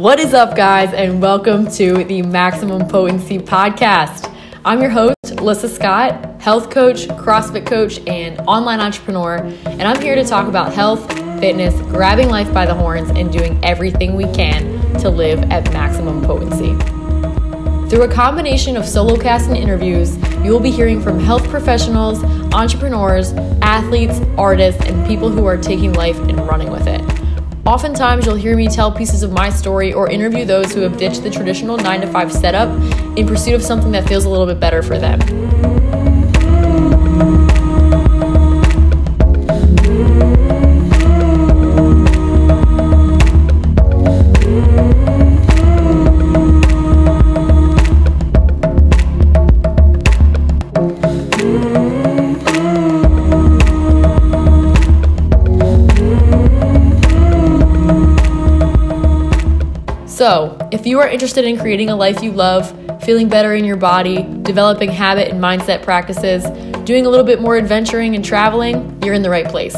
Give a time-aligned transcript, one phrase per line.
[0.00, 4.34] What is up, guys, and welcome to the Maximum Potency Podcast.
[4.64, 9.36] I'm your host, Lissa Scott, health coach, CrossFit coach, and online entrepreneur,
[9.66, 11.06] and I'm here to talk about health,
[11.38, 16.22] fitness, grabbing life by the horns, and doing everything we can to live at maximum
[16.22, 16.70] potency.
[17.90, 22.24] Through a combination of solo cast and interviews, you will be hearing from health professionals,
[22.54, 27.19] entrepreneurs, athletes, artists, and people who are taking life and running with it.
[27.66, 31.22] Oftentimes, you'll hear me tell pieces of my story or interview those who have ditched
[31.22, 32.70] the traditional 9 to 5 setup
[33.18, 35.79] in pursuit of something that feels a little bit better for them.
[60.20, 62.68] So, if you are interested in creating a life you love,
[63.02, 66.44] feeling better in your body, developing habit and mindset practices,
[66.84, 69.74] doing a little bit more adventuring and traveling, you're in the right place.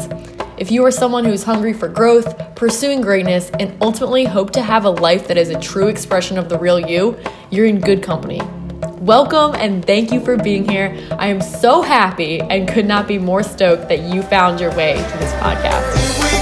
[0.57, 4.83] If you are someone who's hungry for growth, pursuing greatness, and ultimately hope to have
[4.83, 7.17] a life that is a true expression of the real you,
[7.49, 8.41] you're in good company.
[8.99, 11.07] Welcome and thank you for being here.
[11.11, 14.95] I am so happy and could not be more stoked that you found your way
[14.95, 16.32] to this podcast.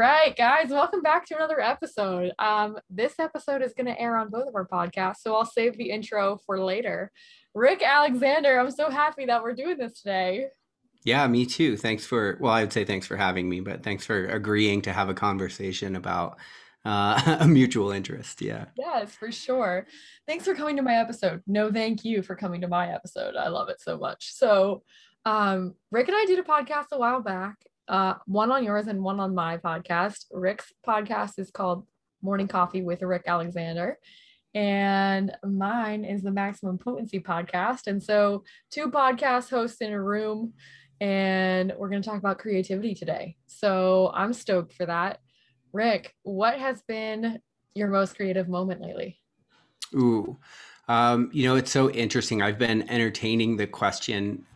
[0.00, 2.32] Right, guys, welcome back to another episode.
[2.38, 5.76] Um, this episode is going to air on both of our podcasts, so I'll save
[5.76, 7.12] the intro for later.
[7.54, 10.46] Rick Alexander, I'm so happy that we're doing this today.
[11.04, 11.76] Yeah, me too.
[11.76, 14.92] Thanks for, well, I would say thanks for having me, but thanks for agreeing to
[14.94, 16.38] have a conversation about
[16.86, 18.40] uh, a mutual interest.
[18.40, 18.64] Yeah.
[18.78, 19.86] Yes, for sure.
[20.26, 21.42] Thanks for coming to my episode.
[21.46, 23.36] No, thank you for coming to my episode.
[23.36, 24.32] I love it so much.
[24.32, 24.82] So,
[25.26, 27.58] um, Rick and I did a podcast a while back,
[27.90, 30.26] uh, one on yours and one on my podcast.
[30.30, 31.86] Rick's podcast is called
[32.22, 33.98] Morning Coffee with Rick Alexander.
[34.54, 37.88] And mine is the Maximum Potency podcast.
[37.88, 40.54] And so, two podcast hosts in a room,
[41.00, 43.36] and we're going to talk about creativity today.
[43.46, 45.18] So, I'm stoked for that.
[45.72, 47.40] Rick, what has been
[47.74, 49.20] your most creative moment lately?
[49.94, 50.36] Ooh,
[50.88, 52.40] um, you know, it's so interesting.
[52.40, 54.46] I've been entertaining the question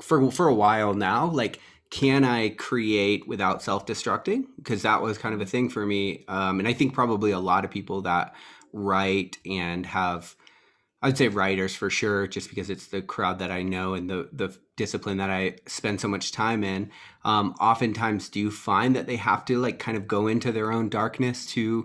[0.00, 1.26] for for a while now.
[1.26, 1.60] Like,
[1.90, 4.44] can I create without self destructing?
[4.56, 6.24] Because that was kind of a thing for me.
[6.28, 8.34] Um, and I think probably a lot of people that
[8.72, 10.34] write and have,
[11.00, 14.28] I'd say writers for sure, just because it's the crowd that I know and the,
[14.32, 16.90] the discipline that I spend so much time in,
[17.24, 20.88] um, oftentimes do find that they have to like kind of go into their own
[20.88, 21.84] darkness to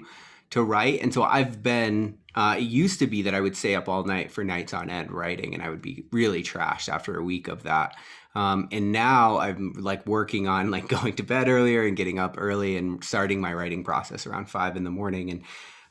[0.51, 1.01] to write.
[1.01, 4.03] And so I've been, uh, it used to be that I would stay up all
[4.03, 7.47] night for nights on end writing, and I would be really trashed after a week
[7.47, 7.95] of that.
[8.33, 12.35] Um, and now I'm like working on like going to bed earlier and getting up
[12.37, 15.29] early and starting my writing process around five in the morning.
[15.29, 15.43] And,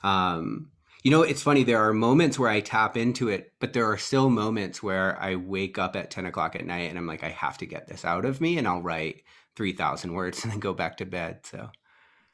[0.03, 0.71] um,
[1.03, 3.97] you know, it's funny, there are moments where I tap into it, but there are
[3.97, 7.31] still moments where I wake up at 10 o'clock at night and I'm like, I
[7.31, 8.59] have to get this out of me.
[8.59, 9.23] And I'll write
[9.57, 11.41] 3,000 words and then go back to bed.
[11.45, 11.71] So,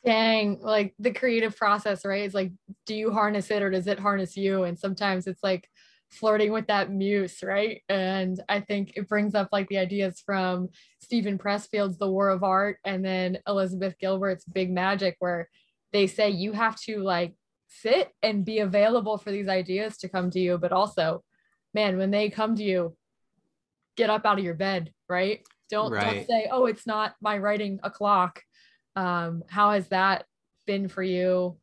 [0.04, 2.24] dang, like the creative process, right?
[2.24, 2.52] It's like,
[2.86, 4.64] do you harness it or does it harness you?
[4.64, 5.68] And sometimes it's like,
[6.10, 7.82] flirting with that muse, right?
[7.88, 10.68] And I think it brings up like the ideas from
[11.02, 15.48] Steven Pressfield's The War of Art and then Elizabeth Gilbert's Big Magic, where
[15.92, 17.34] they say you have to like
[17.68, 21.22] sit and be available for these ideas to come to you, but also,
[21.74, 22.96] man, when they come to you,
[23.96, 25.40] get up out of your bed, right?
[25.70, 26.04] Don't, right.
[26.04, 28.42] don't say, oh, it's not my writing o'clock.
[28.94, 30.24] Um, how has that
[30.66, 31.56] been for you?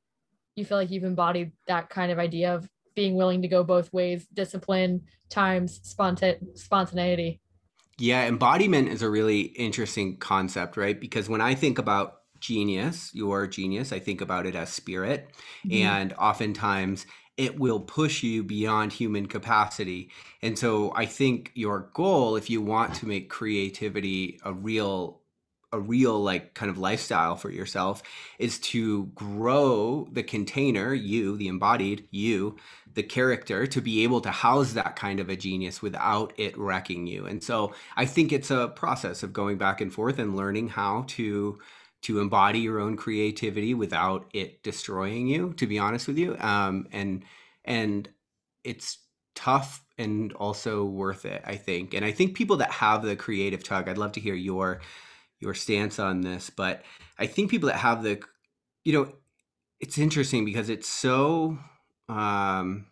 [0.56, 3.92] You feel like you've embodied that kind of idea of being willing to go both
[3.94, 7.40] ways discipline times sponta- spontaneity.
[7.98, 11.00] Yeah embodiment is a really interesting concept right?
[11.00, 15.30] Because when i think about genius your genius i think about it as spirit.
[15.66, 15.86] Mm-hmm.
[15.88, 17.06] and oftentimes
[17.36, 20.12] it will push you beyond human capacity.
[20.42, 25.23] And so i think your goal if you want to make creativity a real
[25.74, 28.04] a real like kind of lifestyle for yourself
[28.40, 32.56] is to grow the container you the embodied you
[32.94, 37.08] the character to be able to house that kind of a genius without it wrecking
[37.08, 37.26] you.
[37.26, 41.06] And so i think it's a process of going back and forth and learning how
[41.10, 41.60] to
[42.04, 46.38] to embody your own creativity without it destroying you to be honest with you.
[46.40, 47.26] Um, and
[47.66, 48.10] and
[48.64, 49.00] it's
[49.36, 51.94] tough and also worth it i think.
[51.96, 54.82] And i think people that have the creative tug i'd love to hear your
[55.44, 56.84] your stance on this, but
[57.20, 58.22] I think people that have the,
[58.84, 59.14] you know,
[59.80, 61.60] it's interesting because it's so
[62.08, 62.86] um,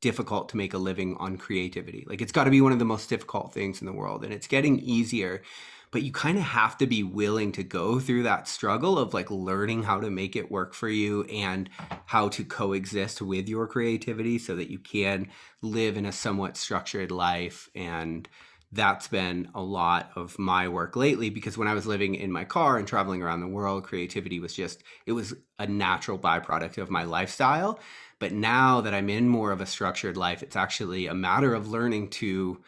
[0.00, 2.06] difficult to make a living on creativity.
[2.08, 4.32] Like it's got to be one of the most difficult things in the world, and
[4.32, 5.42] it's getting easier.
[5.90, 9.30] But you kind of have to be willing to go through that struggle of like
[9.30, 11.70] learning how to make it work for you and
[12.04, 15.28] how to coexist with your creativity so that you can
[15.62, 18.28] live in a somewhat structured life and
[18.72, 22.44] that's been a lot of my work lately because when I was living in my
[22.44, 26.90] car and traveling around the world, creativity was just, it was a natural byproduct of
[26.90, 27.80] my lifestyle.
[28.18, 31.68] But now that I'm in more of a structured life, it's actually a matter of
[31.68, 32.62] learning to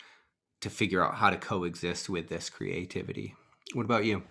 [0.60, 3.34] to figure out how to coexist with this creativity.
[3.72, 4.22] What about you?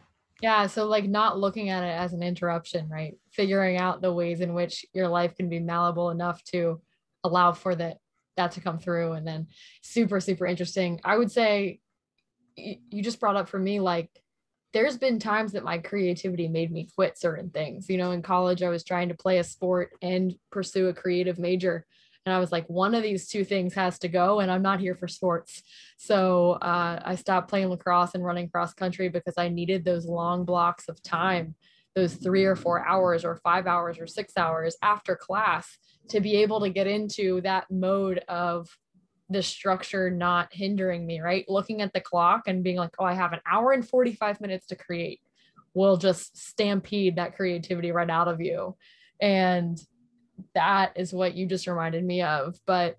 [0.42, 3.16] Yeah, so like not looking at it as an interruption, right?
[3.32, 6.82] Figuring out the ways in which your life can be malleable enough to
[7.24, 7.98] allow for the
[8.40, 9.48] that to come through and then
[9.82, 11.00] super super interesting.
[11.04, 11.80] I would say
[12.56, 14.10] you just brought up for me like
[14.72, 17.90] there's been times that my creativity made me quit certain things.
[17.90, 21.38] You know in college i was trying to play a sport and pursue a creative
[21.38, 21.86] major.
[22.26, 24.80] And i was like one of these two things has to go and i'm not
[24.80, 25.64] here for sports.
[25.98, 30.46] So uh, i stopped playing lacrosse and running cross country because i needed those long
[30.46, 31.56] blocks of time
[31.96, 35.78] those three or four hours or five hours or six hours after class
[36.10, 38.70] to be able to get into that mode of
[39.30, 41.46] the structure not hindering me, right?
[41.48, 44.68] Looking at the clock and being like, oh, I have an hour and 45 minutes
[44.68, 45.22] to create
[45.74, 48.76] will just stampede that creativity right out of you.
[49.22, 49.80] And
[50.56, 52.58] that is what you just reminded me of.
[52.66, 52.98] But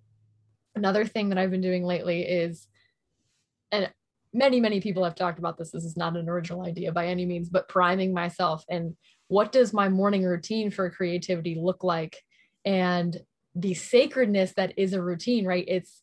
[0.75, 2.67] another thing that I've been doing lately is,
[3.73, 3.91] and
[4.33, 5.71] many, many people have talked about this.
[5.71, 8.97] This is not an original idea by any means, but priming myself and
[9.29, 12.17] what does my morning routine for creativity look like
[12.65, 13.21] and
[13.55, 15.65] the sacredness that is a routine, right?
[15.67, 16.03] It's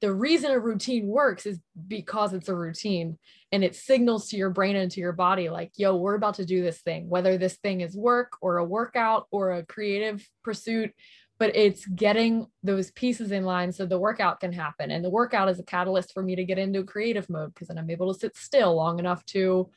[0.00, 1.58] the reason a routine works is
[1.88, 3.18] because it's a routine
[3.50, 6.44] and it signals to your brain and to your body like yo we're about to
[6.44, 10.92] do this thing whether this thing is work or a workout or a creative pursuit
[11.38, 14.90] but it's getting those pieces in line so the workout can happen.
[14.90, 17.78] And the workout is a catalyst for me to get into creative mode because then
[17.78, 19.70] i'm able to sit still long enough to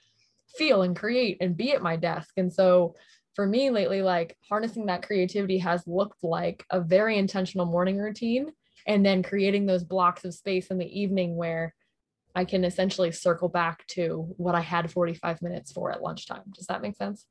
[0.57, 2.31] feel and create and be at my desk.
[2.37, 2.95] And so
[3.35, 8.51] for me lately, like harnessing that creativity has looked like a very intentional morning routine
[8.87, 11.73] and then creating those blocks of space in the evening where
[12.39, 16.43] I can essentially circle back to what I had 45 minutes for at lunchtime.
[16.55, 17.25] Does that make sense?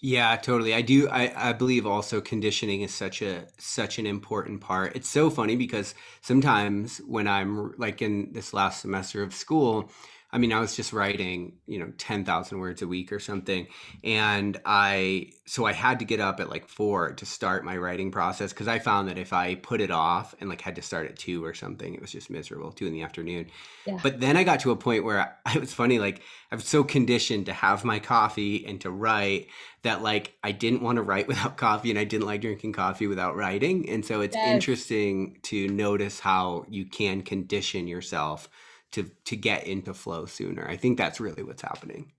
[0.00, 0.72] Yeah, totally.
[0.72, 1.06] I do.
[1.10, 4.96] I, I believe also conditioning is such a such an important part.
[4.96, 9.90] It's so funny because sometimes when I'm like in this last semester of school,
[10.34, 13.68] I mean, I was just writing, you know, 10,000 words a week or something.
[14.02, 18.10] And I, so I had to get up at like four to start my writing
[18.10, 21.06] process because I found that if I put it off and like had to start
[21.06, 23.46] at two or something, it was just miserable, two in the afternoon.
[23.86, 24.00] Yeah.
[24.02, 26.20] But then I got to a point where I, it was funny, like
[26.50, 29.46] I was so conditioned to have my coffee and to write
[29.82, 33.06] that like I didn't want to write without coffee and I didn't like drinking coffee
[33.06, 33.88] without writing.
[33.88, 34.48] And so it's yes.
[34.48, 38.48] interesting to notice how you can condition yourself
[38.94, 40.66] to to get into flow sooner.
[40.68, 42.12] I think that's really what's happening.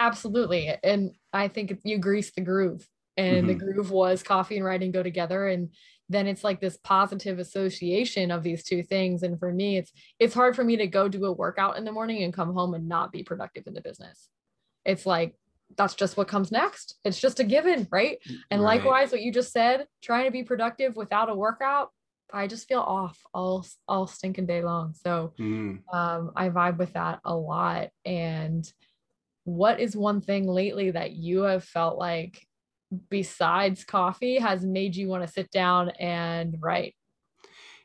[0.00, 0.74] Absolutely.
[0.82, 2.86] And I think you grease the groove.
[3.16, 3.46] And mm-hmm.
[3.46, 5.46] the groove was coffee and writing go together.
[5.46, 5.70] And
[6.08, 9.22] then it's like this positive association of these two things.
[9.22, 11.92] And for me, it's it's hard for me to go do a workout in the
[11.92, 14.28] morning and come home and not be productive in the business.
[14.84, 15.34] It's like
[15.76, 16.96] that's just what comes next.
[17.04, 18.18] It's just a given, right?
[18.50, 18.76] And right.
[18.76, 21.90] likewise, what you just said, trying to be productive without a workout,
[22.34, 24.94] I just feel off all all stinking day long.
[24.94, 25.80] So mm.
[25.92, 27.90] um, I vibe with that a lot.
[28.04, 28.70] And
[29.44, 32.46] what is one thing lately that you have felt like
[33.08, 36.94] besides coffee has made you want to sit down and write?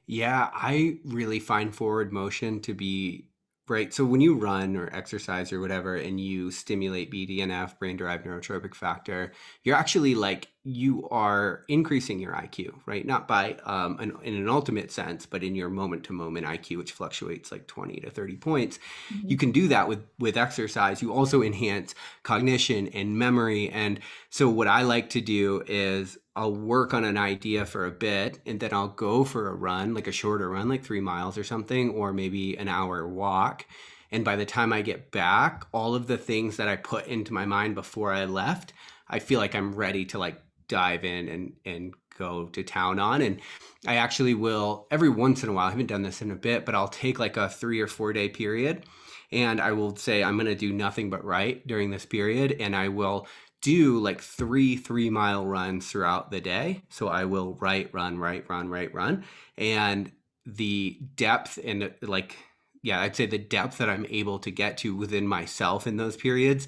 [0.07, 3.29] Yeah, I really find forward motion to be
[3.69, 3.93] Right.
[3.93, 8.73] So when you run or exercise or whatever and you stimulate BDNF, brain derived neurotrophic
[8.73, 9.31] factor,
[9.63, 13.05] you're actually like, you are increasing your IQ, right?
[13.05, 16.77] Not by um, an, in an ultimate sense, but in your moment to moment IQ,
[16.77, 18.77] which fluctuates like 20 to 30 points.
[19.13, 19.29] Mm-hmm.
[19.29, 21.01] You can do that with, with exercise.
[21.01, 23.69] You also enhance cognition and memory.
[23.69, 27.91] And so what I like to do is I'll work on an idea for a
[27.91, 31.37] bit and then I'll go for a run, like a shorter run, like three miles
[31.37, 33.65] or something, or maybe an hour walk.
[34.11, 37.33] And by the time I get back, all of the things that I put into
[37.33, 38.73] my mind before I left,
[39.07, 43.21] I feel like I'm ready to like dive in and and go to town on.
[43.21, 43.41] And
[43.85, 46.65] I actually will every once in a while, I haven't done this in a bit,
[46.65, 48.85] but I'll take like a three or four day period
[49.31, 52.55] and I will say I'm going to do nothing but write during this period.
[52.59, 53.27] And I will
[53.61, 56.83] do like three three mile runs throughout the day.
[56.89, 59.25] So I will write, run, write, run, write, run.
[59.57, 60.11] And
[60.45, 62.37] the depth and like,
[62.81, 66.15] yeah, I'd say the depth that I'm able to get to within myself in those
[66.15, 66.67] periods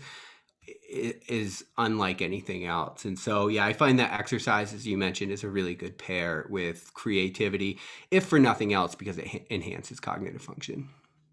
[0.91, 3.05] is unlike anything else.
[3.05, 6.45] And so, yeah, I find that exercise, as you mentioned, is a really good pair
[6.49, 7.79] with creativity,
[8.11, 10.89] if for nothing else, because it enhances cognitive function.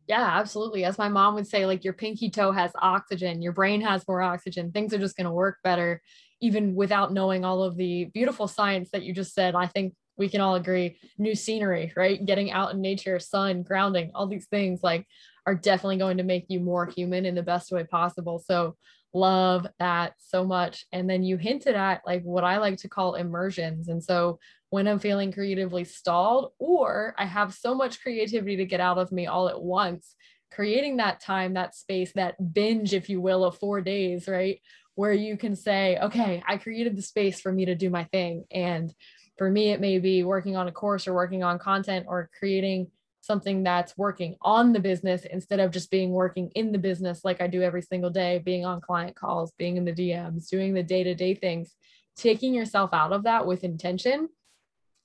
[0.07, 0.85] Yeah, absolutely.
[0.85, 4.23] As my mom would say, like your pinky toe has oxygen, your brain has more
[4.23, 6.01] oxygen, things are just going to work better,
[6.41, 9.55] even without knowing all of the beautiful science that you just said.
[9.55, 12.25] I think we can all agree new scenery, right?
[12.25, 15.07] Getting out in nature, sun, grounding, all these things like
[15.47, 18.39] are definitely going to make you more human in the best way possible.
[18.39, 18.77] So,
[19.15, 20.85] love that so much.
[20.93, 23.89] And then you hinted at like what I like to call immersions.
[23.89, 24.39] And so
[24.71, 29.13] when I'm feeling creatively stalled, or I have so much creativity to get out of
[29.13, 30.15] me all at once,
[30.53, 34.61] creating that time, that space, that binge, if you will, of four days, right?
[34.95, 38.45] Where you can say, okay, I created the space for me to do my thing.
[38.51, 38.93] And
[39.37, 42.91] for me, it may be working on a course or working on content or creating
[43.29, 47.41] something that's working on the business instead of just being working in the business like
[47.41, 50.83] I do every single day, being on client calls, being in the DMs, doing the
[50.83, 51.77] day to day things,
[52.17, 54.29] taking yourself out of that with intention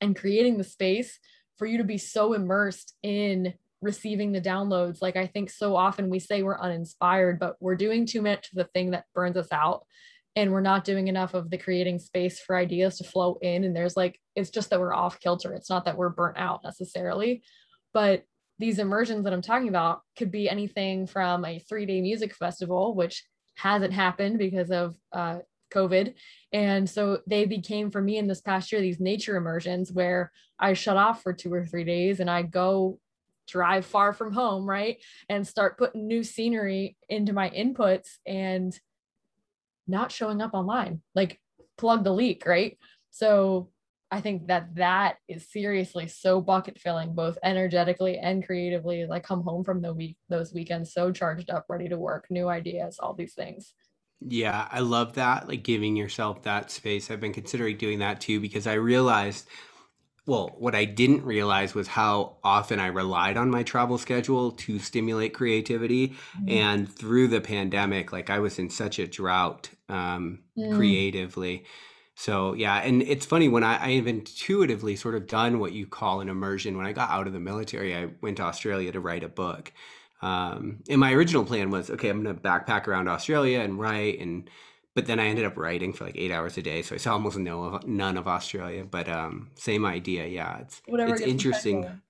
[0.01, 1.19] and creating the space
[1.57, 5.01] for you to be so immersed in receiving the downloads.
[5.01, 8.55] Like I think so often we say we're uninspired, but we're doing too much of
[8.55, 9.85] the thing that burns us out.
[10.35, 13.63] And we're not doing enough of the creating space for ideas to flow in.
[13.63, 15.53] And there's like, it's just that we're off kilter.
[15.53, 17.43] It's not that we're burnt out necessarily.
[17.93, 18.23] But
[18.59, 22.93] these immersions that I'm talking about could be anything from a three day music festival,
[22.95, 23.23] which
[23.55, 25.39] hasn't happened because of uh,
[25.73, 26.13] COVID.
[26.51, 30.73] And so they became for me in this past year these nature immersions where I
[30.73, 32.99] shut off for two or three days and I go
[33.47, 34.97] drive far from home, right?
[35.27, 38.77] And start putting new scenery into my inputs and
[39.87, 41.39] not showing up online, like
[41.77, 42.77] plug the leak, right?
[43.11, 43.69] So
[44.13, 49.07] I think that that is seriously so bucket filling, both energetically and creatively.
[49.07, 52.47] Like come home from the week, those weekends so charged up, ready to work, new
[52.47, 53.73] ideas, all these things.
[54.21, 55.47] Yeah, I love that.
[55.47, 57.09] Like giving yourself that space.
[57.09, 59.47] I've been considering doing that too because I realized,
[60.27, 64.77] well, what I didn't realize was how often I relied on my travel schedule to
[64.77, 66.09] stimulate creativity.
[66.09, 66.49] Mm-hmm.
[66.49, 70.75] And through the pandemic, like I was in such a drought um, mm.
[70.75, 71.65] creatively
[72.15, 75.87] so yeah, and it's funny when I, I have intuitively sort of done what you
[75.87, 76.77] call an immersion.
[76.77, 79.71] When I got out of the military, I went to Australia to write a book.
[80.21, 84.19] Um, and my original plan was, okay, I'm going to backpack around Australia and write,
[84.19, 84.49] and
[84.95, 87.13] but then I ended up writing for like eight hours a day, so I saw
[87.13, 88.85] almost no none of Australia.
[88.85, 90.59] But um, same idea, yeah.
[90.59, 92.01] It's Whatever it's interesting.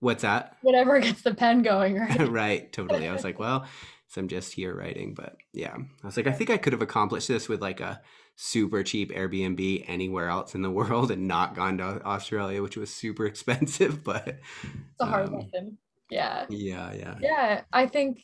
[0.00, 0.56] What's that?
[0.62, 2.28] Whatever gets the pen going, right?
[2.28, 3.08] right, totally.
[3.08, 3.66] I was like, well,
[4.06, 6.82] so I'm just here writing, but yeah, I was like, I think I could have
[6.82, 8.00] accomplished this with like a
[8.40, 12.94] super cheap Airbnb anywhere else in the world and not gone to Australia, which was
[12.94, 14.04] super expensive.
[14.04, 15.78] But it's a hard um, lesson.
[16.08, 16.46] Yeah.
[16.48, 16.92] Yeah.
[16.92, 17.16] Yeah.
[17.20, 17.60] Yeah.
[17.72, 18.22] I think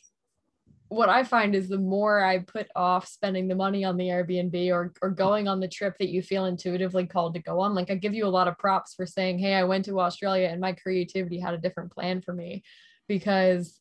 [0.87, 4.71] what I find is the more I put off spending the money on the Airbnb
[4.71, 7.91] or or going on the trip that you feel intuitively called to go on, like
[7.91, 10.61] I give you a lot of props for saying, Hey, I went to Australia and
[10.61, 12.63] my creativity had a different plan for me
[13.09, 13.79] because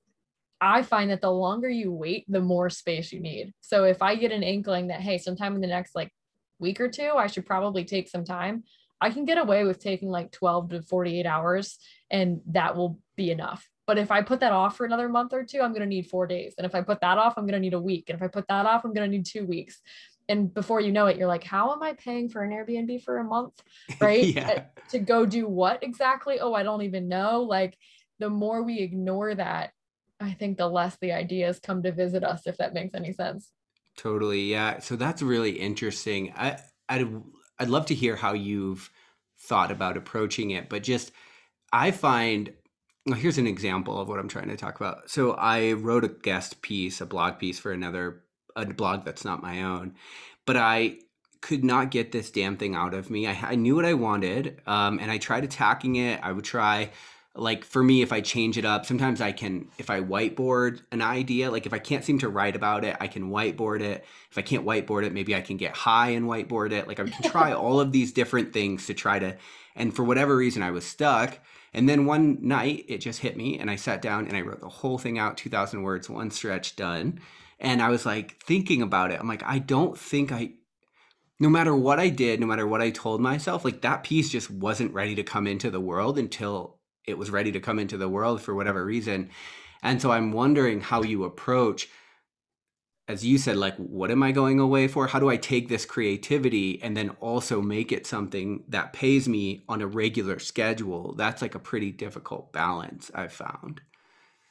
[0.61, 3.53] I find that the longer you wait, the more space you need.
[3.61, 6.11] So if I get an inkling that, hey, sometime in the next like
[6.59, 8.65] week or two, I should probably take some time.
[9.01, 11.79] I can get away with taking like 12 to 48 hours
[12.11, 13.69] and that will be enough.
[13.87, 16.09] But if I put that off for another month or two, I'm going to need
[16.09, 16.55] four days.
[16.57, 18.09] And if I put that off, I'm going to need a week.
[18.09, 19.81] And if I put that off, I'm going to need two weeks.
[20.29, 23.19] And before you know it, you're like, how am I paying for an Airbnb for
[23.19, 23.53] a month?
[24.01, 24.25] Right.
[24.25, 24.51] yeah.
[24.51, 26.41] Uh, to go do what exactly?
[26.41, 27.43] Oh, I don't even know.
[27.43, 27.77] Like
[28.19, 29.73] the more we ignore that,
[30.21, 33.51] I think the less the ideas come to visit us, if that makes any sense.
[33.97, 34.43] Totally.
[34.43, 34.81] Yeah.
[34.81, 36.33] So that's really interesting.
[36.37, 36.59] I
[36.89, 37.09] I'd
[37.59, 38.91] I'd love to hear how you've
[39.39, 41.13] thought about approaching it, but just
[41.73, 42.53] I find
[43.07, 45.11] well, here's an example of what I'm trying to talk about.
[45.11, 48.25] So I wrote a guest piece, a blog piece for another
[48.57, 49.95] a blog that's not my own,
[50.47, 50.99] but I
[51.41, 53.27] could not get this damn thing out of me.
[53.27, 56.21] I, I knew what I wanted, um, and I tried attacking it.
[56.23, 56.91] I would try
[57.35, 61.03] like for me if i change it up sometimes i can if i whiteboard an
[61.03, 64.39] idea like if i can't seem to write about it i can whiteboard it if
[64.39, 67.31] i can't whiteboard it maybe i can get high and whiteboard it like i can
[67.31, 69.37] try all of these different things to try to
[69.75, 71.41] and for whatever reason i was stuck
[71.75, 74.61] And then one night it just hit me and I sat down and I wrote
[74.61, 77.21] the whole thing out, 2000 words, one stretch done.
[77.59, 79.19] And I was like thinking about it.
[79.19, 80.53] I'm like, I don't think I,
[81.41, 84.51] no matter what I did, no matter what I told myself, like that piece just
[84.51, 88.09] wasn't ready to come into the world until it was ready to come into the
[88.09, 89.31] world for whatever reason.
[89.83, 91.89] And so I'm wondering how you approach
[93.07, 95.07] as you said, like, what am I going away for?
[95.07, 99.63] How do I take this creativity and then also make it something that pays me
[99.69, 101.15] on a regular schedule?
[101.15, 103.83] That's like a pretty difficult balance I've found.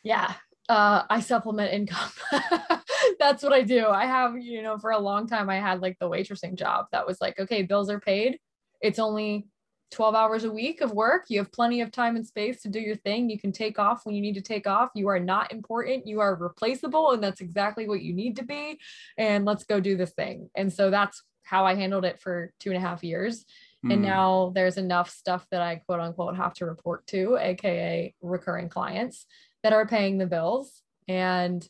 [0.03, 0.33] Yeah.
[0.69, 2.11] Uh, I supplement income.
[3.19, 3.87] That's what I do.
[3.87, 7.07] I have, you know, for a long time, I had like the waitressing job that
[7.07, 8.37] was like, okay, bills are paid.
[8.81, 9.47] It's only
[9.93, 11.25] 12 hours a week of work.
[11.29, 13.29] You have plenty of time and space to do your thing.
[13.29, 14.89] You can take off when you need to take off.
[14.95, 16.07] You are not important.
[16.07, 17.11] You are replaceable.
[17.11, 18.79] And that's exactly what you need to be.
[19.17, 20.49] And let's go do this thing.
[20.55, 23.45] And so that's how I handled it for two and a half years.
[23.85, 23.93] Mm.
[23.93, 24.07] And hmm.
[24.07, 29.25] now there's enough stuff that I quote unquote have to report to, AKA recurring clients
[29.61, 30.81] that are paying the bills.
[31.07, 31.67] And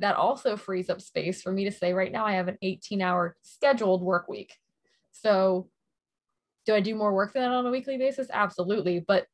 [0.00, 3.00] that also frees up space for me to say, right now, I have an 18
[3.00, 4.54] hour scheduled work week.
[5.12, 5.68] So
[6.66, 8.28] do I do more work than that on a weekly basis?
[8.32, 9.00] Absolutely.
[9.00, 9.26] But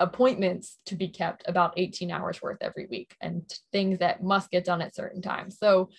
[0.00, 3.42] appointments to be kept about 18 hours worth every week and
[3.72, 5.58] things that must get done at certain times.
[5.58, 5.90] So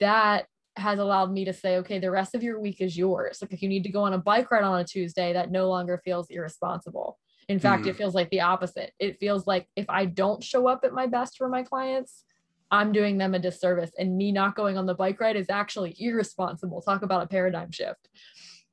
[0.00, 0.46] that
[0.76, 3.38] has allowed me to say, okay, the rest of your week is yours.
[3.40, 5.68] Like if you need to go on a bike ride on a Tuesday, that no
[5.68, 7.18] longer feels irresponsible.
[7.48, 7.88] In fact, mm.
[7.88, 8.92] it feels like the opposite.
[8.98, 12.24] It feels like if I don't show up at my best for my clients,
[12.70, 13.92] I'm doing them a disservice.
[13.98, 16.82] And me not going on the bike ride is actually irresponsible.
[16.82, 18.08] Talk about a paradigm shift.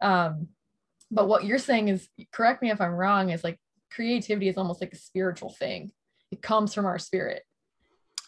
[0.02, 0.48] Um,
[1.14, 3.60] but what you're saying is correct me if i'm wrong is like
[3.94, 5.92] creativity is almost like a spiritual thing.
[6.32, 7.44] It comes from our spirit.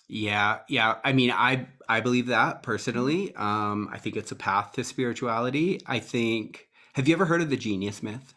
[0.07, 0.95] Yeah yeah.
[1.03, 3.35] I mean i i believe that personally.
[3.35, 5.81] Um i think it's a path to spirituality.
[5.85, 8.34] I think have you ever heard of the genius myth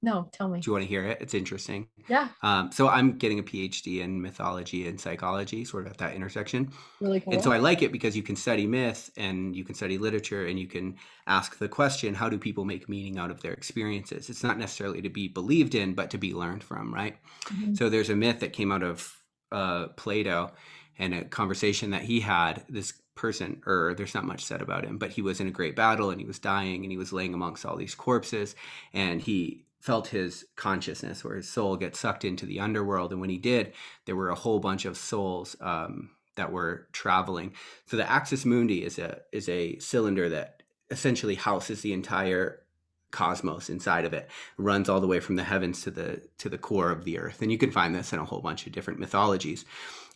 [0.00, 0.60] no, tell me.
[0.60, 1.18] Do you want to hear it?
[1.20, 1.88] It's interesting.
[2.06, 2.28] Yeah.
[2.42, 6.70] Um, so I'm getting a PhD in mythology and psychology, sort of at that intersection.
[7.00, 7.32] Really cool.
[7.32, 10.46] And so I like it because you can study myth and you can study literature
[10.46, 14.30] and you can ask the question, how do people make meaning out of their experiences?
[14.30, 17.16] It's not necessarily to be believed in, but to be learned from, right?
[17.46, 17.74] Mm-hmm.
[17.74, 20.52] So there's a myth that came out of uh, Plato
[20.98, 22.62] and a conversation that he had.
[22.68, 25.74] This person, or there's not much said about him, but he was in a great
[25.74, 28.54] battle and he was dying and he was laying amongst all these corpses
[28.94, 33.12] and he felt his consciousness or his soul get sucked into the underworld.
[33.12, 33.72] And when he did,
[34.04, 37.52] there were a whole bunch of souls um, that were traveling.
[37.86, 42.62] So the axis mundi is a is a cylinder that essentially houses the entire
[43.10, 46.58] cosmos inside of it runs all the way from the heavens to the to the
[46.58, 49.00] core of the earth and you can find this in a whole bunch of different
[49.00, 49.64] mythologies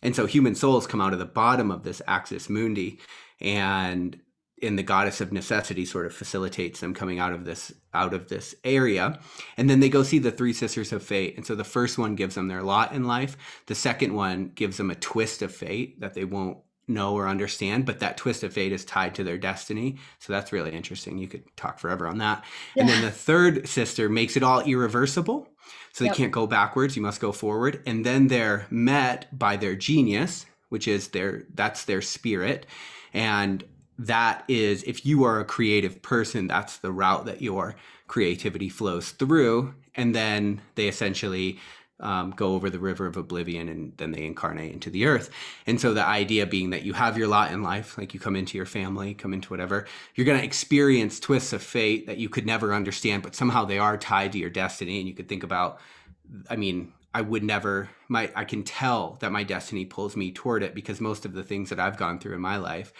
[0.03, 2.99] and so human souls come out of the bottom of this axis mundi
[3.41, 4.19] and
[4.63, 8.29] in the goddess of necessity sort of facilitates them coming out of this out of
[8.29, 9.19] this area.
[9.57, 11.35] And then they go see the three sisters of fate.
[11.37, 13.37] And so the first one gives them their lot in life.
[13.67, 17.85] The second one gives them a twist of fate that they won't know or understand
[17.85, 19.97] but that twist of fate is tied to their destiny.
[20.19, 21.17] So that's really interesting.
[21.17, 22.43] You could talk forever on that.
[22.75, 22.81] Yeah.
[22.81, 25.47] and then the third sister makes it all irreversible.
[25.91, 26.17] So they yep.
[26.17, 26.95] can't go backwards.
[26.95, 27.83] You must go forward.
[27.85, 32.65] And then they're met by their genius which is their that's their spirit.
[33.13, 33.63] And
[33.99, 37.75] that is if you are a creative person that's the route that your
[38.07, 39.73] creativity flows through.
[39.95, 41.59] And then they essentially
[41.99, 45.29] um, go over the river of oblivion and then they incarnate into the earth.
[45.65, 48.35] And so the idea being that you have your lot in life like you come
[48.35, 52.29] into your family come into whatever you're going to experience twists of fate that you
[52.29, 54.99] could never understand but somehow they are tied to your destiny.
[54.99, 55.79] And you could think about
[56.49, 60.63] i mean I would never my I can tell that my destiny pulls me toward
[60.63, 62.91] it because most of the things that I've gone through in my life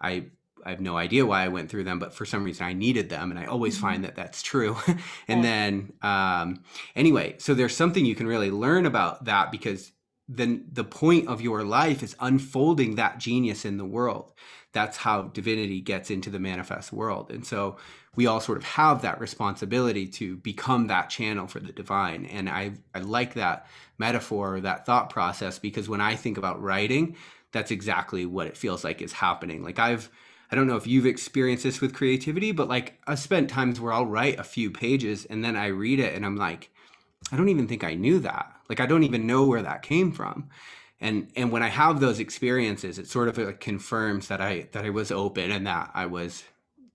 [0.00, 0.26] I
[0.64, 3.08] I have no idea why I went through them, but for some reason I needed
[3.08, 3.86] them, and I always mm-hmm.
[3.86, 4.76] find that that's true.
[5.28, 5.42] and yeah.
[5.42, 6.64] then, um,
[6.96, 9.92] anyway, so there's something you can really learn about that because
[10.28, 14.32] then the point of your life is unfolding that genius in the world.
[14.72, 17.76] That's how divinity gets into the manifest world, and so
[18.16, 22.24] we all sort of have that responsibility to become that channel for the divine.
[22.26, 23.66] And I I like that
[23.98, 27.16] metaphor, that thought process, because when I think about writing,
[27.52, 29.62] that's exactly what it feels like is happening.
[29.62, 30.10] Like I've
[30.50, 33.92] I don't know if you've experienced this with creativity, but like I've spent times where
[33.92, 36.70] I'll write a few pages and then I read it and I'm like,
[37.32, 38.52] I don't even think I knew that.
[38.68, 40.48] Like I don't even know where that came from.
[41.00, 44.84] And and when I have those experiences, it sort of like confirms that I that
[44.84, 46.44] I was open and that I was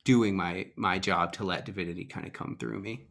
[0.03, 3.05] doing my my job to let divinity kind of come through me.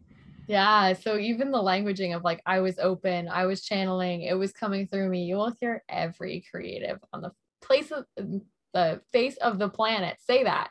[0.46, 0.94] Yeah.
[0.94, 4.86] So even the languaging of like I was open, I was channeling, it was coming
[4.86, 5.24] through me.
[5.24, 8.42] You will hear every creative on the place of mm,
[8.74, 10.70] the face of the planet say that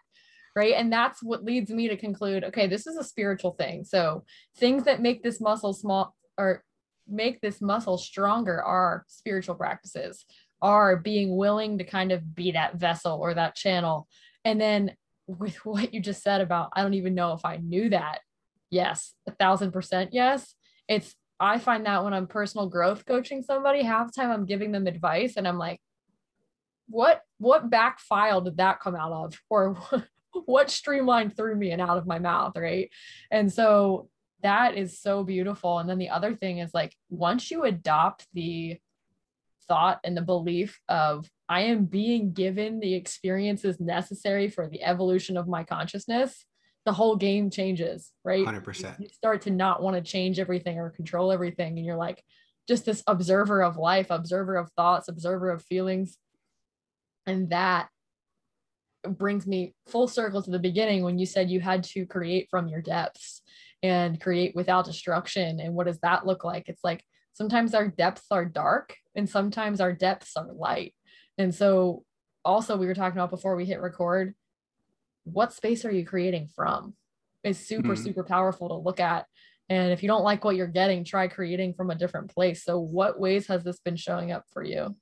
[0.55, 4.23] right and that's what leads me to conclude okay this is a spiritual thing so
[4.57, 6.63] things that make this muscle small or
[7.09, 10.25] make this muscle stronger are spiritual practices,
[10.61, 14.07] are being willing to kind of be that vessel or that channel.
[14.45, 14.95] And then
[15.27, 18.19] with what you just said about, I don't even know if I knew that.
[18.69, 20.55] Yes, a thousand percent yes.
[20.87, 24.71] It's, I find that when I'm personal growth coaching somebody, half the time I'm giving
[24.71, 25.79] them advice and I'm like,
[26.87, 29.39] what what back file did that come out of?
[29.49, 29.77] Or
[30.45, 32.89] what streamlined through me and out of my mouth right?
[33.31, 34.09] And so
[34.41, 35.79] that is so beautiful.
[35.79, 38.77] And then the other thing is like once you adopt the
[39.69, 45.37] thought and the belief of i am being given the experiences necessary for the evolution
[45.37, 46.43] of my consciousness
[46.85, 50.89] the whole game changes right 100% you start to not want to change everything or
[50.89, 52.23] control everything and you're like
[52.67, 56.17] just this observer of life observer of thoughts observer of feelings
[57.25, 57.89] and that
[59.07, 62.67] brings me full circle to the beginning when you said you had to create from
[62.67, 63.41] your depths
[63.81, 65.59] and create without destruction.
[65.59, 66.67] And what does that look like?
[66.67, 70.93] It's like sometimes our depths are dark and sometimes our depths are light.
[71.37, 72.03] And so,
[72.45, 74.33] also, we were talking about before we hit record
[75.33, 76.93] what space are you creating from?
[77.43, 78.03] Is super, mm-hmm.
[78.03, 79.25] super powerful to look at.
[79.69, 82.63] And if you don't like what you're getting, try creating from a different place.
[82.63, 84.95] So, what ways has this been showing up for you?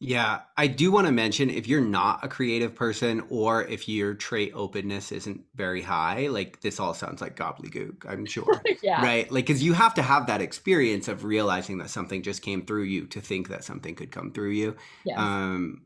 [0.00, 4.14] Yeah, I do want to mention if you're not a creative person or if your
[4.14, 8.62] trait openness isn't very high, like this all sounds like gobbledygook, I'm sure.
[8.82, 9.02] yeah.
[9.02, 9.30] Right?
[9.30, 12.84] Like, because you have to have that experience of realizing that something just came through
[12.84, 14.76] you to think that something could come through you.
[15.04, 15.18] Yes.
[15.18, 15.82] Um,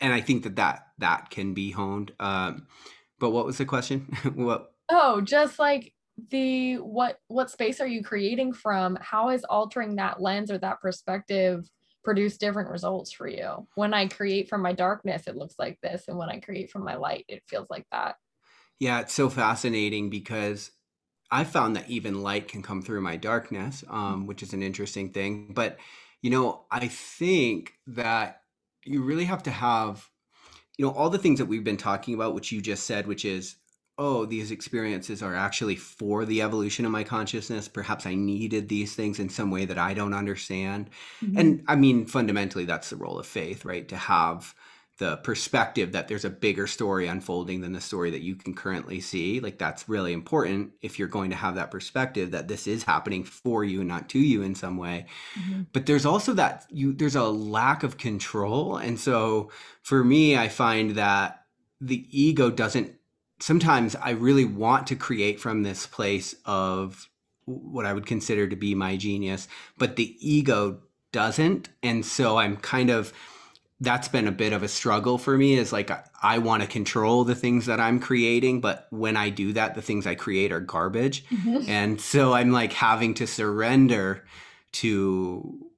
[0.00, 2.12] and I think that that, that can be honed.
[2.20, 2.66] Um,
[3.18, 4.08] but what was the question?
[4.34, 4.72] what?
[4.90, 5.92] Oh, just like
[6.30, 10.80] the what what space are you creating from how is altering that lens or that
[10.80, 11.64] perspective
[12.08, 13.66] produce different results for you.
[13.74, 16.04] When I create from my darkness, it looks like this.
[16.08, 18.16] And when I create from my light, it feels like that.
[18.80, 20.70] Yeah, it's so fascinating because
[21.30, 25.10] I found that even light can come through my darkness, um, which is an interesting
[25.10, 25.52] thing.
[25.52, 25.76] But,
[26.22, 28.40] you know, I think that
[28.88, 30.08] you really have to have,
[30.76, 33.24] you know, all the things that we've been talking about, which you just said, which
[33.24, 33.56] is
[33.98, 37.66] oh, these experiences are actually for the evolution of my consciousness.
[37.66, 40.88] Perhaps I needed these things in some way that I don't understand.
[41.20, 41.38] Mm-hmm.
[41.38, 43.88] And I mean, fundamentally, that's the role of faith, right?
[43.88, 44.54] To have
[44.98, 49.00] the perspective that there's a bigger story unfolding than the story that you can currently
[49.00, 49.40] see.
[49.40, 53.24] Like, that's really important if you're going to have that perspective that this is happening
[53.24, 55.06] for you and not to you in some way.
[55.38, 55.62] Mm-hmm.
[55.72, 58.76] But there's also that you, there's a lack of control.
[58.76, 59.50] And so
[59.82, 61.44] for me, I find that
[61.80, 62.98] the ego doesn't
[63.40, 67.08] sometimes I really want to create from this place of
[67.44, 70.80] what I would consider to be my genius, but the ego
[71.12, 71.68] doesn't.
[71.82, 73.12] And so I'm kind of,
[73.80, 76.68] that's been a bit of a struggle for me is like I, I want to
[76.68, 80.50] control the things that I'm creating, but when I do that, the things I create
[80.50, 81.24] are garbage.
[81.26, 81.68] Mm-hmm.
[81.68, 84.24] And so I'm like having to surrender
[84.72, 85.68] to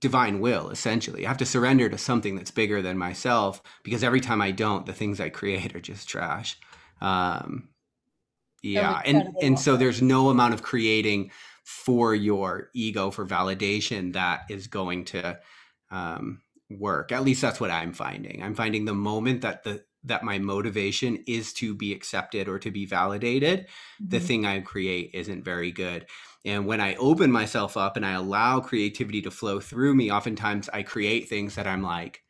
[0.00, 1.24] divine will essentially.
[1.24, 4.86] I have to surrender to something that's bigger than myself because every time I don't,
[4.86, 6.58] the things I create are just trash.
[7.00, 7.68] Um,
[8.62, 11.32] yeah, and and so there's no amount of creating
[11.64, 15.38] for your ego for validation that is going to
[15.90, 16.40] um,
[16.78, 17.12] work.
[17.12, 18.42] At least that's what I'm finding.
[18.42, 22.70] I'm finding the moment that the that my motivation is to be accepted or to
[22.70, 24.08] be validated, mm-hmm.
[24.08, 26.06] the thing I create isn't very good.
[26.44, 30.68] And when I open myself up and I allow creativity to flow through me, oftentimes
[30.72, 32.22] I create things that I'm like,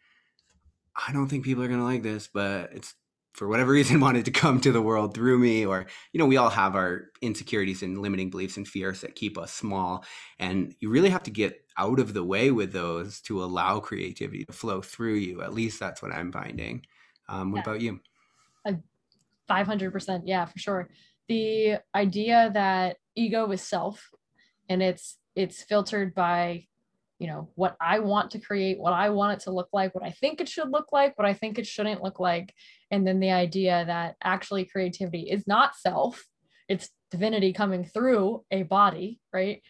[0.94, 2.94] I don't think people are going to like this, but it's
[3.34, 6.36] for whatever reason wanted to come to the world through me or you know we
[6.36, 10.04] all have our insecurities and limiting beliefs and fears that keep us small.
[10.38, 14.44] And you really have to get out of the way with those to allow creativity
[14.44, 15.42] to flow through you.
[15.42, 16.84] At least that's what i'm finding.
[17.28, 17.70] Um, what yeah.
[17.70, 18.00] about you?
[19.50, 20.88] 500% yeah for sure.
[21.28, 24.10] The idea that ego is self
[24.68, 26.66] and it's it's filtered by
[27.22, 30.02] you know what i want to create what i want it to look like what
[30.02, 32.52] i think it should look like what i think it shouldn't look like.
[32.90, 36.24] And then the idea that actually creativity is not self
[36.68, 39.62] it's divinity coming through a body right?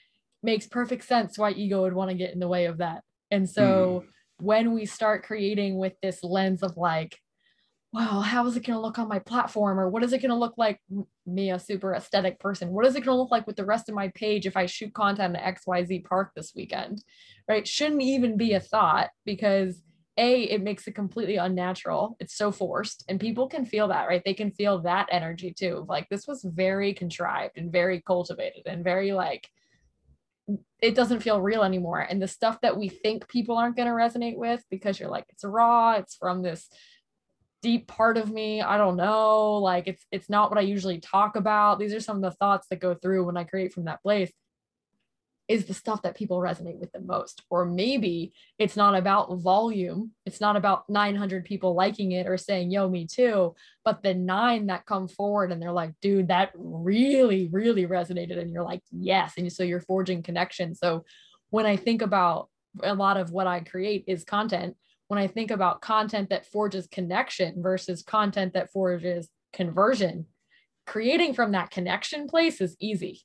[0.42, 3.02] Makes perfect sense why ego would want to get in the way of that.
[3.30, 4.08] And so mm.
[4.38, 7.16] when we start creating with this lens of like
[7.92, 9.78] wow, how is it going to look on my platform?
[9.78, 10.80] Or what is it going to look like,
[11.26, 12.70] me, a super aesthetic person?
[12.70, 14.64] What is it going to look like with the rest of my page if I
[14.64, 17.04] shoot content at XYZ Park this weekend?
[17.46, 17.68] Right?
[17.68, 19.82] Shouldn't even be a thought because
[20.16, 22.16] A, it makes it completely unnatural.
[22.18, 23.04] It's so forced.
[23.08, 24.22] And people can feel that, right?
[24.24, 25.84] They can feel that energy too.
[25.86, 29.50] Like this was very contrived and very cultivated and very like,
[30.80, 32.00] it doesn't feel real anymore.
[32.00, 35.26] And the stuff that we think people aren't going to resonate with because you're like,
[35.28, 36.68] it's raw, it's from this
[37.62, 41.36] deep part of me i don't know like it's it's not what i usually talk
[41.36, 44.02] about these are some of the thoughts that go through when i create from that
[44.02, 44.32] place
[45.48, 47.42] is the stuff that people resonate with the most.
[47.50, 52.70] Or maybe it's not about volume, it's not about 900 people liking it or saying,
[52.70, 57.48] yo, me too, but the nine that come forward and they're like, dude, that really,
[57.52, 58.38] really resonated.
[58.38, 59.34] And you're like, yes.
[59.36, 60.74] And so you're forging connection.
[60.74, 61.04] So
[61.50, 62.48] when I think about
[62.82, 64.76] a lot of what I create is content,
[65.12, 70.24] when I think about content that forges connection versus content that forges conversion,
[70.86, 73.20] creating from that connection place is easy.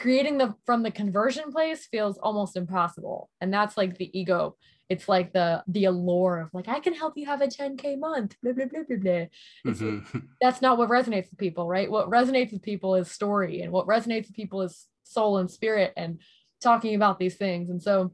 [0.00, 3.30] Creating the from the conversion place feels almost impossible.
[3.40, 4.56] And that's like the ego.
[4.88, 8.34] It's like the the allure of like i can help you have a 10k month
[8.42, 9.72] blah, blah, blah, blah, blah.
[9.72, 10.18] Mm-hmm.
[10.40, 11.88] that's not what resonates with people right?
[11.88, 15.92] What resonates with people is story and what resonates with people is soul and spirit
[15.96, 16.18] and
[16.60, 17.70] talking about these things.
[17.70, 18.10] And so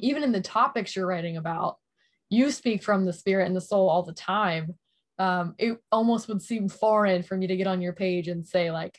[0.00, 1.78] even in the topics you're writing about
[2.32, 4.74] you speak from the spirit and the soul all the time
[5.18, 8.70] um, it almost would seem foreign for me to get on your page and say
[8.70, 8.98] like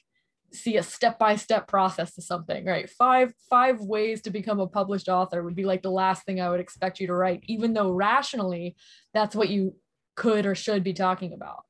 [0.52, 5.44] see a step-by-step process to something right five five ways to become a published author
[5.44, 8.76] would be like the last thing i would expect you to write even though rationally
[9.14, 9.76] that's what you
[10.16, 11.64] could or should be talking about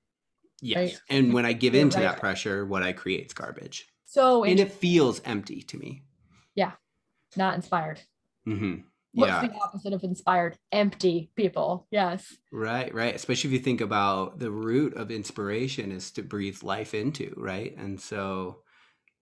[0.62, 1.00] yes right?
[1.10, 2.04] and when i give into right.
[2.04, 6.04] that pressure what i create is garbage so and it feels empty to me
[6.54, 6.74] yeah
[7.38, 8.02] not inspired
[8.46, 8.82] mm-hmm.
[9.14, 9.48] What's yeah.
[9.48, 10.58] the opposite of inspired?
[10.72, 11.88] Empty people.
[11.92, 12.36] Yes.
[12.52, 13.14] Right, right.
[13.14, 17.78] Especially if you think about the root of inspiration is to breathe life into, right?
[17.78, 18.64] And so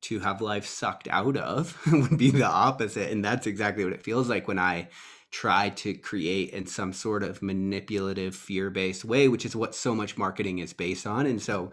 [0.04, 3.12] to have life sucked out of would be the opposite.
[3.12, 4.88] And that's exactly what it feels like when I
[5.32, 9.96] try to create in some sort of manipulative, fear based way, which is what so
[9.96, 11.26] much marketing is based on.
[11.26, 11.72] And so,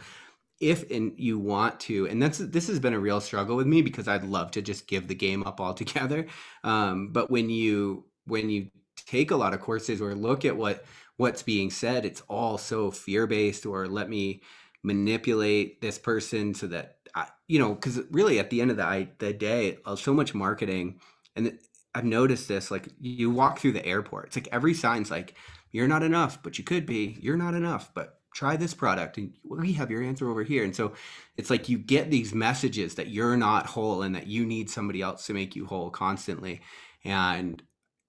[0.60, 3.80] if and you want to, and that's this has been a real struggle with me
[3.80, 6.26] because I'd love to just give the game up altogether.
[6.64, 8.68] Um, but when you when you
[9.06, 10.84] take a lot of courses or look at what
[11.16, 14.40] what's being said, it's all so fear based or let me
[14.82, 19.08] manipulate this person so that I, you know, because really at the end of the,
[19.18, 21.00] the day, uh, so much marketing,
[21.34, 21.58] and
[21.94, 22.70] I've noticed this.
[22.70, 25.34] Like you walk through the airport, it's like every sign's like,
[25.72, 27.18] "You're not enough, but you could be.
[27.20, 30.76] You're not enough, but try this product, and we have your answer over here." And
[30.76, 30.92] so
[31.36, 35.02] it's like you get these messages that you're not whole and that you need somebody
[35.02, 36.60] else to make you whole constantly,
[37.04, 37.62] and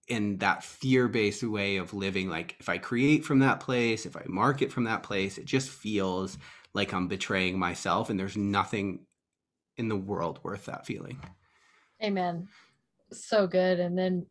[0.09, 4.23] in that fear-based way of living like if i create from that place if i
[4.27, 6.37] market from that place it just feels
[6.73, 9.05] like I'm betraying myself, and there's nothing
[9.77, 11.19] in the world worth that feeling.
[12.03, 12.47] Amen.
[13.11, 13.79] So good.
[13.79, 14.25] And then,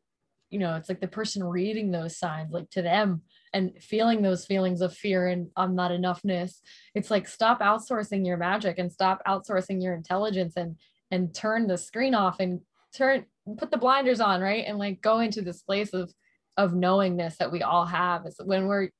[0.51, 4.47] you know, it's like the person reading those signs, like to them, and feeling those
[4.47, 6.61] feelings of fear and I'm not enoughness.
[6.95, 10.77] It's like stop outsourcing your magic and stop outsourcing your intelligence and
[11.11, 12.61] and turn the screen off and
[12.95, 13.25] turn
[13.57, 14.65] put the blinders on, right?
[14.67, 16.13] And like go into this place of
[16.57, 18.27] of knowingness that we all have.
[18.27, 18.91] Is when we're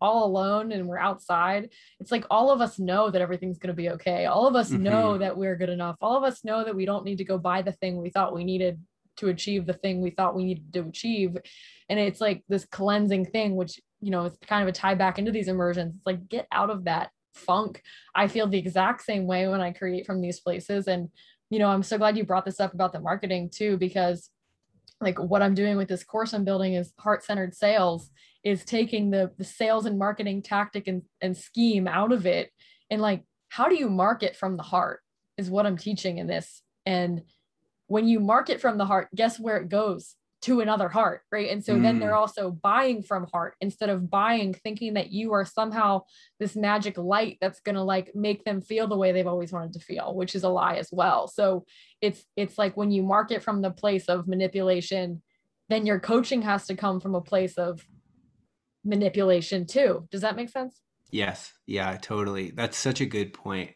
[0.00, 3.82] all alone and we're outside, it's like all of us know that everything's going to
[3.82, 4.26] be okay.
[4.26, 4.84] All of us mm-hmm.
[4.84, 5.96] know that we're good enough.
[6.00, 8.34] All of us know that we don't need to go buy the thing we thought
[8.34, 8.80] we needed
[9.16, 11.36] to achieve the thing we thought we needed to achieve.
[11.88, 15.18] And it's like this cleansing thing, which, you know, it's kind of a tie back
[15.18, 15.94] into these immersions.
[15.96, 17.82] It's like, get out of that funk.
[18.14, 20.86] I feel the exact same way when I create from these places.
[20.86, 21.08] And,
[21.50, 24.30] you know, I'm so glad you brought this up about the marketing too, because
[25.00, 28.10] like what I'm doing with this course I'm building is heart centered sales
[28.44, 32.50] is taking the the sales and marketing tactic and, and scheme out of it.
[32.90, 35.00] And like how do you market from the heart
[35.36, 36.62] is what i'm teaching in this.
[36.84, 37.22] And
[37.86, 41.64] when you market from the heart guess where it goes to another heart right and
[41.64, 41.82] so mm.
[41.82, 42.18] then they're mm.
[42.18, 46.00] also buying from heart instead of buying thinking that you are somehow
[46.38, 49.72] this magic light that's going to like make them feel the way they've always wanted
[49.72, 51.64] to feel which is a lie as well so
[52.00, 55.20] it's it's like when you market from the place of manipulation
[55.68, 57.84] then your coaching has to come from a place of
[58.84, 60.08] manipulation too.
[60.10, 60.80] Does that make sense?
[61.10, 61.52] Yes.
[61.66, 62.50] Yeah, totally.
[62.50, 63.72] That's such a good point.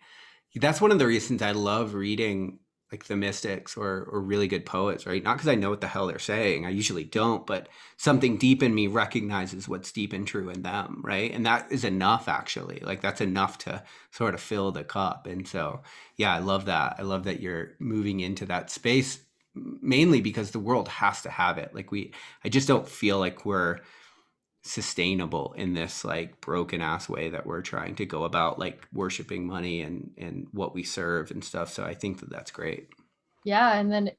[0.54, 2.58] That's one of the reasons I love reading
[2.92, 5.22] like the mystics or or really good poets, right?
[5.22, 6.66] Not because I know what the hell they're saying.
[6.66, 11.00] I usually don't, but something deep in me recognizes what's deep and true in them,
[11.02, 11.32] right?
[11.32, 12.80] And that is enough actually.
[12.80, 15.26] Like that's enough to sort of fill the cup.
[15.26, 15.82] And so,
[16.16, 16.96] yeah, I love that.
[16.98, 19.20] I love that you're moving into that space
[19.54, 21.74] mainly because the world has to have it.
[21.74, 22.12] Like we
[22.44, 23.78] I just don't feel like we're
[24.62, 29.44] sustainable in this like broken ass way that we're trying to go about like worshiping
[29.44, 31.72] money and and what we serve and stuff.
[31.72, 32.88] So i think that that's great.
[33.44, 34.12] Yeah and then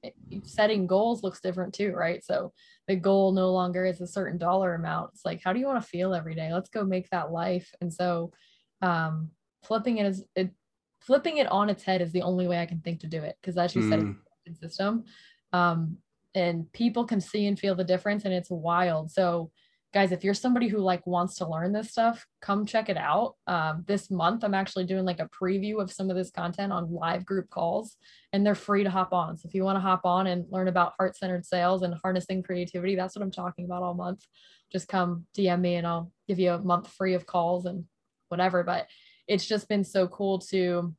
[0.43, 2.23] setting goals looks different too right?
[2.23, 2.51] So
[2.89, 5.11] the goal no longer is a certain dollar amount.
[5.13, 6.53] It's like how do you want to feel every day?
[6.53, 7.73] Let's go make that life.
[7.79, 8.33] And so
[8.81, 9.29] um
[9.63, 10.51] flipping it is it
[10.99, 13.37] flipping it on its head is the only way i can think to do it
[13.41, 13.89] because as you mm.
[13.89, 15.05] said it's system.
[15.53, 15.99] Um
[16.35, 19.11] and people can see and feel the difference and it's wild.
[19.11, 19.51] So
[19.93, 23.35] guys, if you're somebody who like wants to learn this stuff, come check it out.
[23.45, 26.91] Um, this month, I'm actually doing like a preview of some of this content on
[26.91, 27.95] live group calls,
[28.33, 29.37] and they're free to hop on.
[29.37, 32.41] So if you want to hop on and learn about heart centered sales and harnessing
[32.41, 34.25] creativity, that's what I'm talking about all month.
[34.71, 37.85] Just come DM me and I'll give you a month free of calls and
[38.29, 38.63] whatever.
[38.63, 38.87] But
[39.27, 40.93] it's just been so cool to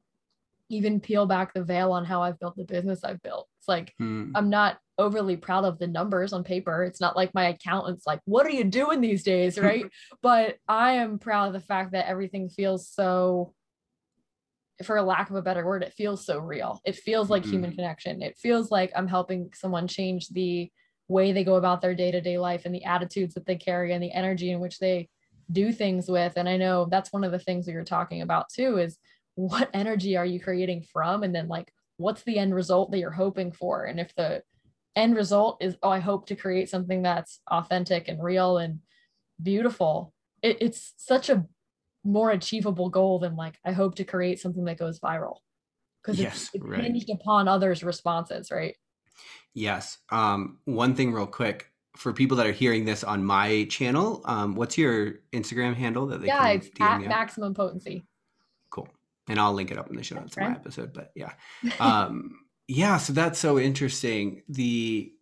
[0.69, 3.49] even peel back the veil on how I've built the business I've built.
[3.59, 4.31] It's like hmm.
[4.37, 6.85] I'm not overly proud of the numbers on paper.
[6.85, 9.59] It's not like my accountant's like, what are you doing these days?
[9.65, 9.87] Right.
[10.23, 13.55] but I am proud of the fact that everything feels so,
[14.85, 16.81] for a lack of a better word, it feels so real.
[16.85, 17.53] It feels like mm-hmm.
[17.53, 18.21] human connection.
[18.21, 20.71] It feels like I'm helping someone change the
[21.09, 23.93] way they go about their day to day life and the attitudes that they carry
[23.93, 25.09] and the energy in which they
[25.51, 26.35] do things with.
[26.37, 28.99] And I know that's one of the things we you're talking about too is
[29.35, 31.23] what energy are you creating from?
[31.23, 33.85] And then like, what's the end result that you're hoping for?
[33.85, 34.43] And if the
[34.97, 38.79] end result is oh i hope to create something that's authentic and real and
[39.43, 40.13] beautiful.
[40.43, 41.45] It, it's such a
[42.05, 45.37] more achievable goal than like i hope to create something that goes viral.
[46.03, 46.83] Because yes, it's, it's right.
[46.83, 48.77] hinged upon others responses right?
[49.55, 54.21] Yes um, one thing real quick for people that are hearing this on my channel
[54.25, 58.05] um, what's your instagram handle that they yeah it's at maximum potency.
[58.71, 58.89] Cool
[59.29, 61.33] and i'll link it up in the show notes of my episode but yeah.
[61.81, 64.43] Um, yeah so that's so interesting.
[64.49, 65.13] The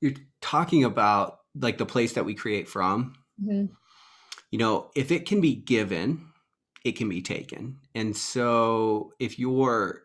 [0.00, 3.14] you're talking about like the place that we create from.
[3.42, 3.66] Mm-hmm.
[4.50, 6.26] you know if it can be given
[6.84, 7.78] it can be taken.
[7.94, 10.04] And so if you're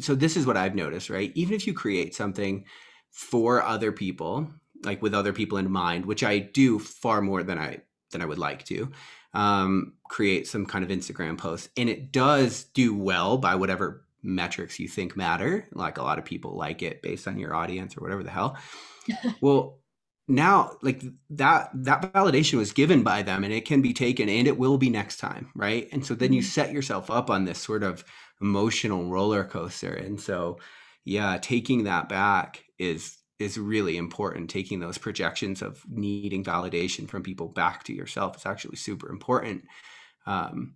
[0.00, 1.32] so this is what i've noticed right?
[1.34, 2.64] Even if you create something
[3.10, 4.48] for other people
[4.84, 7.78] like with other people in mind which i do far more than i
[8.10, 8.90] than i would like to
[9.32, 14.78] um, create some kind of instagram post and it does do well by whatever metrics
[14.78, 18.00] you think matter like a lot of people like it based on your audience or
[18.00, 18.56] whatever the hell.
[19.40, 19.78] Well
[20.28, 24.46] now like that that validation was given by them and it can be taken and
[24.46, 25.88] it will be next time right?
[25.92, 26.48] And so then you mm-hmm.
[26.48, 28.04] set yourself up on this sort of
[28.40, 29.92] emotional roller coaster.
[29.92, 30.58] And so
[31.04, 34.50] yeah taking that back is is really important.
[34.50, 39.64] Taking those projections of needing validation from people back to yourself is actually super important.
[40.26, 40.74] Um,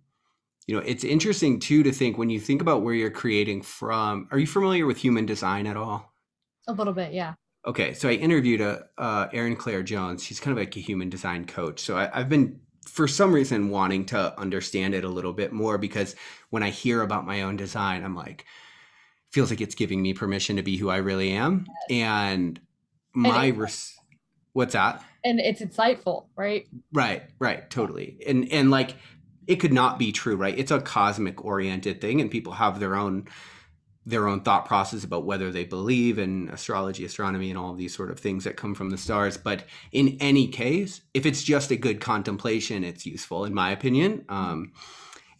[0.67, 4.27] you know it's interesting too to think when you think about where you're creating from
[4.31, 6.13] are you familiar with human design at all?
[6.67, 7.33] A little bit yeah.
[7.65, 10.23] Okay so i interviewed a uh, erin claire jones.
[10.23, 11.79] She's kind of like a human design coach.
[11.79, 15.77] So I, i've been for some reason wanting to understand it a little bit more
[15.77, 16.15] because
[16.51, 18.45] when i hear about my own design i'm like
[19.31, 21.65] feels like it's giving me permission to be who i really am.
[21.89, 22.59] And
[23.13, 23.95] my and res-
[24.53, 25.03] what's that?
[25.23, 26.67] And it's insightful right?
[26.93, 28.17] Right right totally.
[28.25, 28.95] And and like
[29.47, 30.57] it could not be true, right?
[30.57, 33.27] It's a cosmic oriented thing, and people have their own
[34.07, 38.11] their own thought process about whether they believe in astrology, astronomy, and all these sort
[38.11, 39.35] of things that come from the stars.
[39.35, 44.23] But in any case, if it's just a good contemplation, it's useful, in my opinion.
[44.29, 44.73] Um,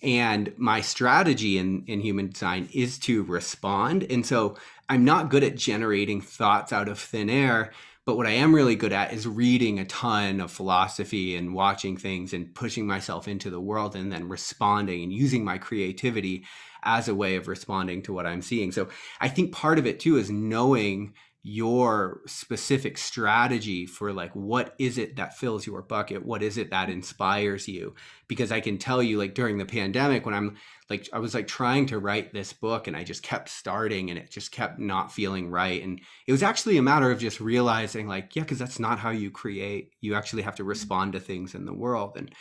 [0.02, 4.04] and my strategy in, in human design is to respond.
[4.10, 4.58] And so
[4.90, 7.72] I'm not good at generating thoughts out of thin air
[8.06, 11.98] but what I am really good at is reading a ton of philosophy and watching
[11.98, 16.46] things and pushing myself into the world and then responding and using my creativity
[16.84, 18.72] as a way of responding to what I'm seeing.
[18.72, 18.90] So
[19.20, 21.14] I think part of it too is knowing
[21.48, 26.72] your specific strategy for like what is it that fills your bucket what is it
[26.72, 27.94] that inspires you
[28.28, 30.58] because i can tell you like during the pandemic when i'm
[30.90, 34.20] like i was like trying to write this book and i just kept starting and
[34.20, 38.08] it just kept not feeling right and it was actually a matter of just realizing
[38.08, 40.70] like yeah because that's not how you create you actually have to mm-hmm.
[40.70, 42.34] respond to things in the world and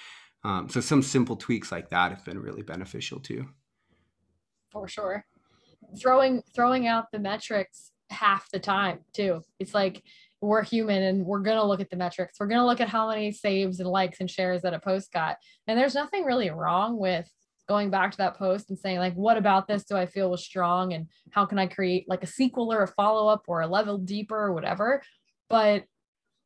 [0.46, 3.46] um, so some simple tweaks like that have been really beneficial too
[4.70, 5.24] for sure
[5.98, 9.42] throwing throwing out the metrics half the time too.
[9.58, 10.02] It's like
[10.40, 12.38] we're human and we're going to look at the metrics.
[12.38, 15.12] We're going to look at how many saves and likes and shares that a post
[15.12, 15.36] got.
[15.66, 17.28] And there's nothing really wrong with
[17.68, 20.44] going back to that post and saying like what about this do I feel was
[20.44, 23.66] strong and how can I create like a sequel or a follow up or a
[23.66, 25.02] level deeper or whatever.
[25.48, 25.84] But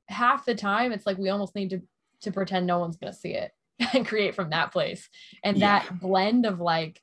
[0.08, 1.82] half the time it's like we almost need to
[2.22, 3.52] to pretend no one's going to see it
[3.94, 5.08] and create from that place.
[5.44, 5.80] And yeah.
[5.80, 7.00] that blend of like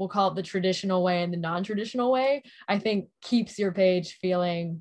[0.00, 4.14] we'll call it the traditional way and the non-traditional way i think keeps your page
[4.14, 4.80] feeling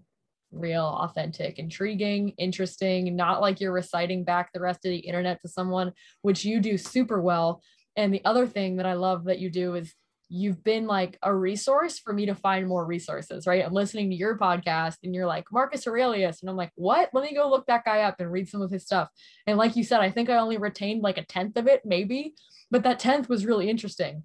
[0.52, 5.47] real authentic intriguing interesting not like you're reciting back the rest of the internet to
[5.47, 7.62] someone which you do super well
[7.99, 9.93] and the other thing that i love that you do is
[10.29, 13.65] you've been like a resource for me to find more resources, right?
[13.65, 16.41] I'm listening to your podcast and you're like Marcus Aurelius.
[16.41, 17.10] And I'm like, what?
[17.13, 19.10] Let me go look that guy up and read some of his stuff.
[19.47, 22.35] And like you said, I think I only retained like a tenth of it, maybe,
[22.69, 24.23] but that tenth was really interesting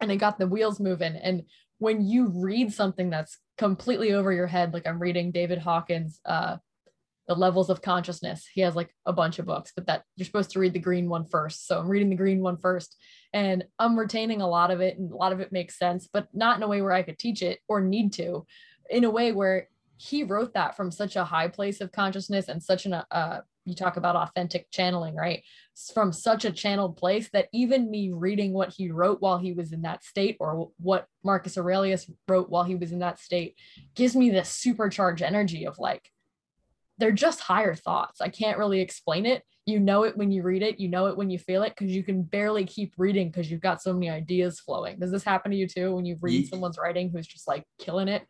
[0.00, 1.16] and it got the wheels moving.
[1.16, 1.44] And
[1.78, 6.58] when you read something that's completely over your head, like I'm reading David Hawkins' uh,
[7.28, 8.48] the levels of consciousness.
[8.52, 11.08] He has like a bunch of books, but that you're supposed to read the green
[11.08, 11.66] one first.
[11.66, 12.96] So I'm reading the green one first
[13.32, 16.26] and I'm retaining a lot of it and a lot of it makes sense, but
[16.32, 18.46] not in a way where I could teach it or need to,
[18.90, 19.68] in a way where
[19.98, 23.74] he wrote that from such a high place of consciousness and such an uh, you
[23.74, 25.42] talk about authentic channeling, right?
[25.92, 29.72] From such a channeled place that even me reading what he wrote while he was
[29.72, 33.56] in that state or what Marcus Aurelius wrote while he was in that state
[33.94, 36.10] gives me this supercharged energy of like,
[36.98, 38.20] they're just higher thoughts.
[38.20, 39.42] I can't really explain it.
[39.66, 41.94] You know it when you read it, you know it when you feel it because
[41.94, 44.98] you can barely keep reading because you've got so many ideas flowing.
[44.98, 46.50] Does this happen to you too when you read yeah.
[46.50, 48.26] someone's writing who's just like killing it?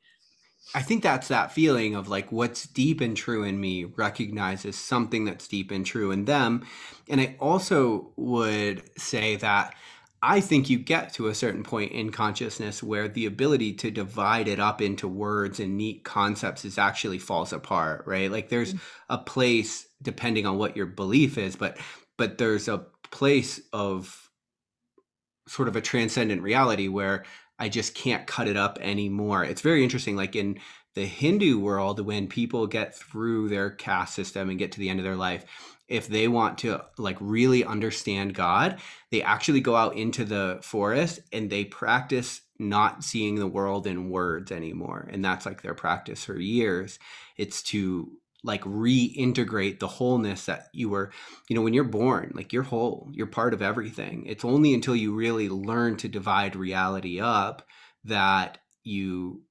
[0.75, 5.25] I think that's that feeling of like what's deep and true in me recognizes something
[5.25, 6.67] that's deep and true in them.
[7.09, 9.75] And I also would say that
[10.23, 14.49] I think you get to a certain point in consciousness where the ability to divide
[14.49, 18.31] it up into words and neat concepts is actually falls apart, right?
[18.31, 19.15] Like there's mm-hmm.
[19.15, 21.79] a place depending on what your belief is, but
[22.17, 24.29] but there's a place of
[25.47, 27.25] sort of a transcendent reality where
[27.59, 29.45] I just can't cut it up anymore.
[29.45, 30.17] It's very interesting.
[30.17, 30.59] Like in
[30.95, 34.99] the Hindu world, when people get through their caste system and get to the end
[34.99, 35.45] of their life,
[35.89, 38.79] if they want to like really understand God,
[39.11, 44.11] they actually go out into the forest and they practice not seeing the world in
[44.11, 45.09] words anymore.
[45.11, 46.99] And that's like their practice for years.
[47.37, 48.13] It's to
[48.45, 51.11] like reintegrate the wholeness that you were
[51.49, 54.95] you know when you're born like you're whole you're part of everything it's only until
[54.95, 57.67] you really learn to divide reality up
[58.05, 59.43] that you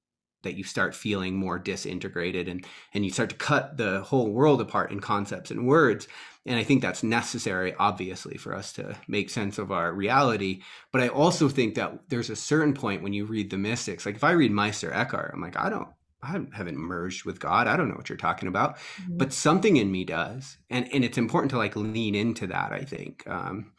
[0.42, 2.64] that you start feeling more disintegrated and
[2.94, 6.08] and you start to cut the whole world apart in concepts and words
[6.46, 10.60] and i think that's necessary obviously for us to make sense of our reality
[10.92, 14.16] but i also think that there's a certain point when you read the mystics like
[14.16, 15.88] if i read meister eckhart i'm like i don't
[16.22, 17.68] I haven't merged with God.
[17.68, 19.18] I don't know what you're talking about, mm-hmm.
[19.18, 22.72] but something in me does, and and it's important to like lean into that.
[22.72, 23.72] I think, um,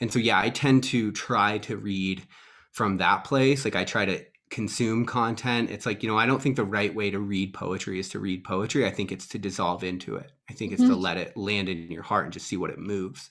[0.00, 2.22] and so yeah, I tend to try to read
[2.70, 3.64] from that place.
[3.64, 5.70] Like I try to consume content.
[5.70, 8.20] It's like you know, I don't think the right way to read poetry is to
[8.20, 8.86] read poetry.
[8.86, 10.30] I think it's to dissolve into it.
[10.48, 10.90] I think it's mm-hmm.
[10.92, 13.30] to let it land in your heart and just see what it moves.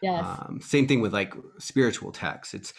[0.00, 0.24] Yes.
[0.24, 2.54] Um, same thing with like spiritual texts.
[2.54, 2.72] It's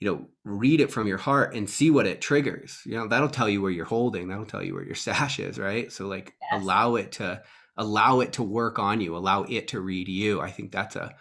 [0.00, 3.28] you know read it from your heart and see what it triggers you know that'll
[3.28, 6.34] tell you where you're holding that'll tell you where your sash is right so like
[6.40, 6.62] yes.
[6.62, 7.42] allow it to
[7.76, 11.12] allow it to work on you allow it to read you i think that's a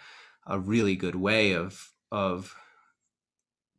[0.46, 2.56] a really good way of of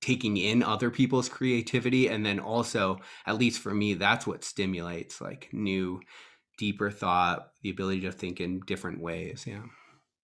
[0.00, 5.20] taking in other people's creativity and then also at least for me that's what stimulates
[5.20, 6.00] like new
[6.56, 9.62] deeper thought the ability to think in different ways yeah.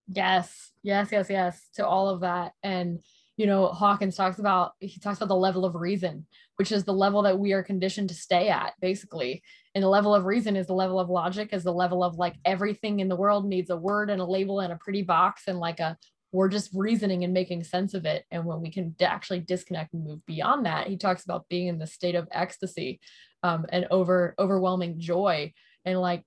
[0.08, 3.00] Yes yes yes yes to all of that and
[3.36, 6.92] you know hawkins talks about he talks about the level of reason which is the
[6.92, 9.42] level that we are conditioned to stay at basically
[9.74, 12.36] and the level of reason is the level of logic is the level of like
[12.44, 15.58] everything in the world needs a word and a label and a pretty box and
[15.58, 15.96] like a
[16.34, 18.24] we're just reasoning and making sense of it.
[18.32, 21.78] And when we can actually disconnect and move beyond that he talks about being in
[21.78, 22.98] the state of ecstasy
[23.44, 25.52] um, and over overwhelming joy.
[25.84, 26.24] And like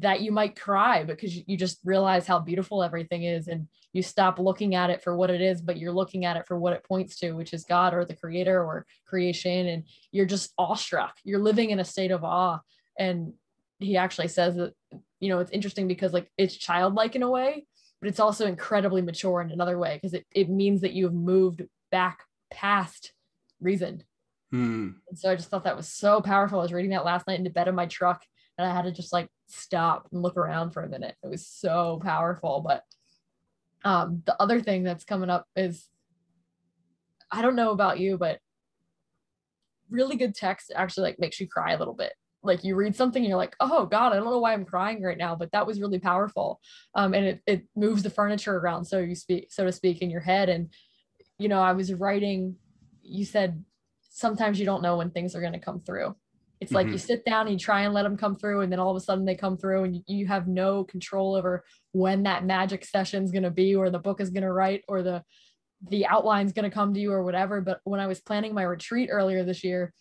[0.00, 4.38] that you might cry because you just realize how beautiful everything is and you stop
[4.38, 6.84] looking at it for what it is but you're looking at it for what it
[6.84, 9.68] points to which is god or the creator or creation.
[9.68, 11.16] And you're just awestruck.
[11.24, 12.58] You're living in a state of awe.
[12.98, 13.32] And
[13.78, 14.74] he actually says that
[15.20, 17.64] you know it's interesting because like it's childlike in a way
[18.06, 21.62] but it's also incredibly mature in another way because it, it means that you've moved
[21.90, 22.20] back
[22.52, 23.12] past
[23.60, 24.04] reason
[24.50, 24.90] hmm.
[25.08, 27.38] and so i just thought that was so powerful i was reading that last night
[27.38, 28.22] in the bed of my truck
[28.58, 31.14] and i had to just like stop and look around for a minute.
[31.22, 32.60] It was so powerful.
[32.66, 32.82] But
[33.84, 35.88] um, the other thing that's coming up is
[37.30, 38.38] I don't know about you, but
[39.90, 42.12] really good text actually like makes you cry a little bit.
[42.46, 45.02] Like you read something and you're like, oh God, I don't know why I'm crying
[45.02, 46.60] right now, but that was really powerful.
[46.94, 50.10] Um, and it, it moves the furniture around, so you speak, so to speak, in
[50.10, 50.48] your head.
[50.48, 50.72] And
[51.38, 52.56] you know, I was writing,
[53.02, 53.64] you said
[54.10, 56.16] sometimes you don't know when things are going to come through
[56.60, 56.92] it's like mm-hmm.
[56.94, 58.96] you sit down and you try and let them come through, and then all of
[58.96, 62.84] a sudden they come through, and you, you have no control over when that magic
[62.84, 65.22] session is going to be, or the book is going to write, or the
[65.90, 67.60] the outline's going to come to you, or whatever.
[67.60, 69.92] But when I was planning my retreat earlier this year,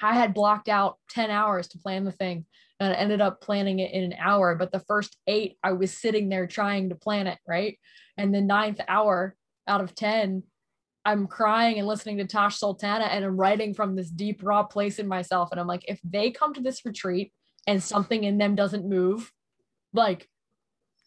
[0.00, 2.46] I had blocked out 10 hours to plan the thing
[2.80, 4.54] and I ended up planning it in an hour.
[4.54, 7.78] But the first eight, I was sitting there trying to plan it, right?
[8.16, 9.36] And the ninth hour
[9.66, 10.42] out of 10,
[11.04, 14.98] I'm crying and listening to Tash Sultana and I'm writing from this deep, raw place
[14.98, 15.48] in myself.
[15.50, 17.32] And I'm like, if they come to this retreat
[17.66, 19.32] and something in them doesn't move,
[19.92, 20.28] like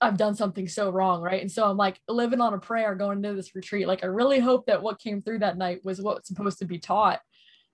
[0.01, 1.21] I've done something so wrong.
[1.21, 1.41] Right.
[1.41, 3.87] And so I'm like living on a prayer going into this retreat.
[3.87, 6.79] Like, I really hope that what came through that night was what's supposed to be
[6.79, 7.19] taught.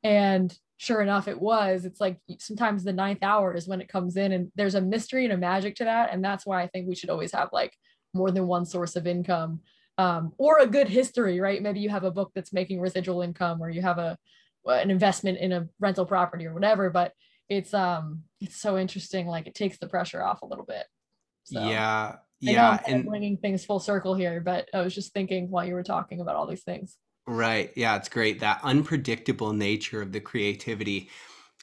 [0.03, 1.85] And sure enough it was.
[1.85, 5.25] It's like sometimes the ninth hour is when it comes in and there's a mystery
[5.25, 7.73] and a magic to that and that's why i think we should always have like
[8.13, 9.59] more than one source of income
[9.99, 11.61] um, or a good history right?
[11.61, 14.17] Maybe you have a book that's making residual income or you have a
[14.65, 17.13] an investment in a rental property or whatever but
[17.47, 20.83] it's um it's so interesting like it takes the pressure off a little bit.
[21.45, 25.65] So, yeah yeah and bringing things full circle here but i was just thinking while
[25.65, 26.97] you were talking about all these things
[27.27, 27.71] Right.
[27.75, 28.39] Yeah, it's great.
[28.39, 31.09] That unpredictable nature of the creativity,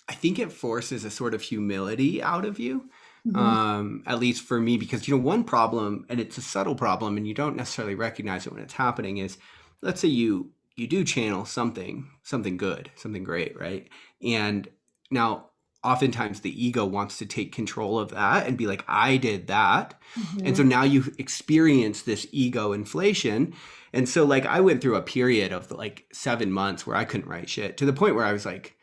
[0.09, 2.91] I think it forces a sort of humility out of you.
[3.27, 3.39] Mm-hmm.
[3.39, 7.17] Um, at least for me, because you know, one problem, and it's a subtle problem,
[7.17, 9.39] and you don't necessarily recognize it when it's happening, is
[9.81, 13.89] let's say you you do channel something, something good, something great, right?
[14.23, 14.69] And
[15.11, 15.47] now
[15.85, 20.01] oftentimes the ego wants to take control of that and be like, I did that.
[20.19, 20.47] Mm-hmm.
[20.47, 23.55] And so now you experience this ego inflation
[23.93, 27.29] and so like I went through a period of like 7 months where I couldn't
[27.29, 28.77] write shit to the point where I was like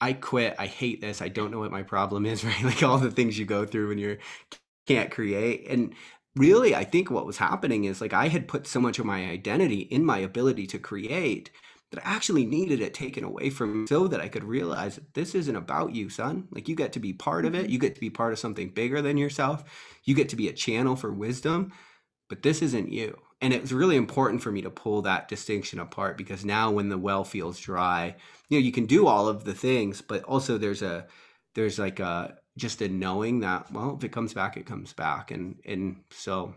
[0.00, 0.56] I quit.
[0.58, 1.20] I hate this.
[1.20, 2.62] I don't know what my problem is, right?
[2.62, 4.18] Like all the things you go through when you
[4.86, 5.68] can't create.
[5.68, 5.94] And
[6.34, 9.26] really, I think what was happening is like I had put so much of my
[9.30, 11.50] identity in my ability to create
[11.90, 15.14] that I actually needed it taken away from me so that I could realize that
[15.14, 16.46] this isn't about you, son.
[16.50, 17.64] Like you get to be part of it.
[17.64, 17.72] Mm-hmm.
[17.72, 19.64] You get to be part of something bigger than yourself.
[20.04, 21.72] You get to be a channel for wisdom,
[22.28, 25.78] but this isn't you and it was really important for me to pull that distinction
[25.78, 28.14] apart because now when the well feels dry
[28.48, 31.06] you know you can do all of the things but also there's a
[31.54, 35.30] there's like a just a knowing that well if it comes back it comes back
[35.30, 36.54] and and so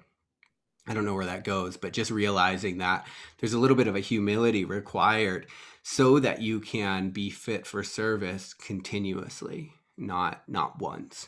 [0.87, 3.07] i don't know where that goes but just realizing that
[3.39, 5.47] there's a little bit of a humility required
[5.83, 11.27] so that you can be fit for service continuously not not once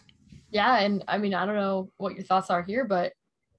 [0.50, 3.14] yeah and i mean i don't know what your thoughts are here but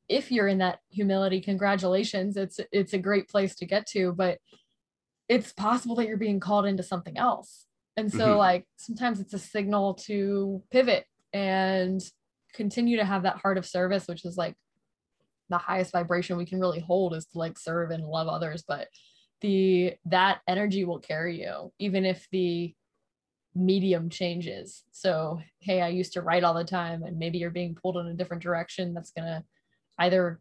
[0.08, 4.38] if you're in that humility congratulations it's it's a great place to get to but
[5.28, 7.66] it's possible that you're being called into something else
[7.96, 8.38] and so mm-hmm.
[8.38, 12.00] like sometimes it's a signal to pivot and
[12.54, 14.54] continue to have that heart of service which is like
[15.48, 18.88] the highest vibration we can really hold is to like serve and love others but
[19.40, 22.74] the that energy will carry you even if the
[23.54, 24.84] medium changes.
[24.92, 28.06] So hey i used to write all the time and maybe you're being pulled in
[28.06, 29.42] a different direction that's going to
[29.98, 30.40] either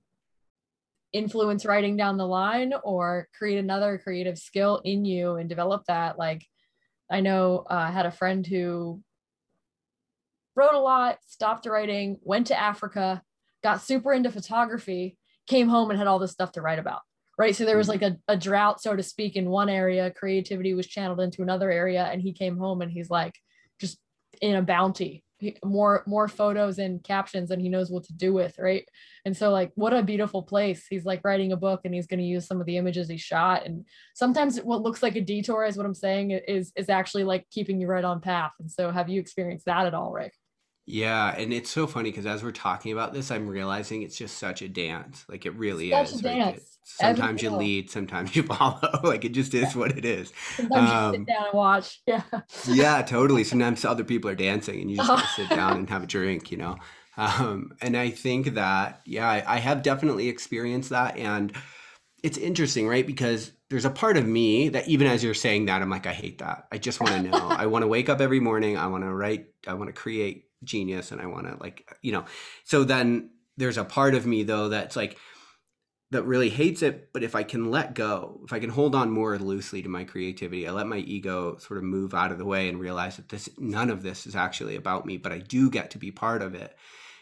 [1.13, 6.19] influence writing down the line or create another creative skill in you and develop that.
[6.19, 6.45] Like
[7.09, 9.01] i know uh, i had a friend who
[10.55, 13.21] wrote a lot stopped writing went to africa
[13.65, 17.01] got super into photography came home and had all this stuff to write about
[17.37, 17.55] right?
[17.55, 20.11] So there was like a, a drought so to speak in one area.
[20.11, 23.33] Creativity was channeled into another area and he came home and he's like
[23.81, 23.97] just
[24.41, 25.23] in a bounty.
[25.65, 28.87] More more photos and captions and he knows what to do with right?
[29.25, 30.85] And so like what a beautiful place.
[30.89, 33.17] He's like writing a book and he's going to use some of the images he
[33.17, 33.65] shot.
[33.65, 37.45] And sometimes what looks like a detour is what i'm saying is is actually like
[37.51, 38.53] keeping you right on path.
[38.61, 40.33] And so have you experienced that at all rick
[40.85, 44.37] yeah, and it's so funny because as we're talking about this, I'm realizing it's just
[44.37, 45.25] such a dance.
[45.27, 46.23] Like it really such is.
[46.23, 46.61] Right?
[46.85, 48.99] sometimes you lead, sometimes you follow.
[49.03, 50.31] like it just is what it is.
[50.55, 52.01] Sometimes um, you sit down and watch.
[52.05, 52.21] Yeah.
[52.67, 53.43] yeah, totally.
[53.55, 56.51] Sometimes other people are dancing, and you just sit down and have a drink.
[56.51, 56.77] You know,
[57.17, 61.51] um, and I think that yeah, I, I have definitely experienced that, and
[62.23, 63.05] it's interesting, right?
[63.05, 66.13] Because there's a part of me that even as you're saying that, I'm like, I
[66.13, 66.67] hate that.
[66.71, 67.47] I just want to know.
[67.49, 68.77] I want to wake up every morning.
[68.77, 69.47] I want to write.
[69.67, 72.25] I want to create genius and I want to like you know
[72.63, 75.17] so then there's a part of me though that's like
[76.11, 79.11] that really hates it but if I can let go if I can hold on
[79.11, 82.45] more loosely to my creativity I let my ego sort of move out of the
[82.45, 85.69] way and realize that this none of this is actually about me but I do
[85.69, 86.75] get to be part of it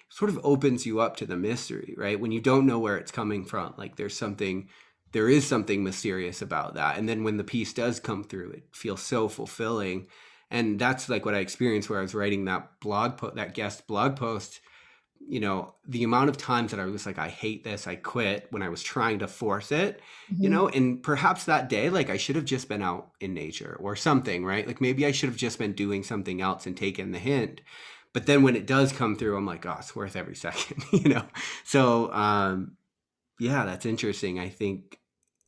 [0.10, 2.20] sort of opens you up to the mystery right?
[2.20, 4.70] When you don't know where it's coming from like there's something
[5.12, 8.64] there is something mysterious about that and then when the piece does come through it
[8.72, 10.08] feels so fulfilling
[10.54, 13.86] and that's like what i experienced where i was writing that blog post that guest
[13.88, 14.62] blog post.
[15.26, 18.47] You know the amount of times that i was like i hate this i quit
[18.49, 20.43] when i was trying to force it mm-hmm.
[20.43, 23.78] you know and perhaps that day like i should have just been out in nature
[23.80, 24.68] or something right?
[24.68, 27.62] Like maybe i should have just been doing something else and taken the hint.
[28.12, 31.14] But then when it does come through i'm like oh it's worth every second you
[31.14, 31.26] know?
[31.64, 32.76] So um
[33.39, 34.39] yeah that's interesting.
[34.39, 34.99] I think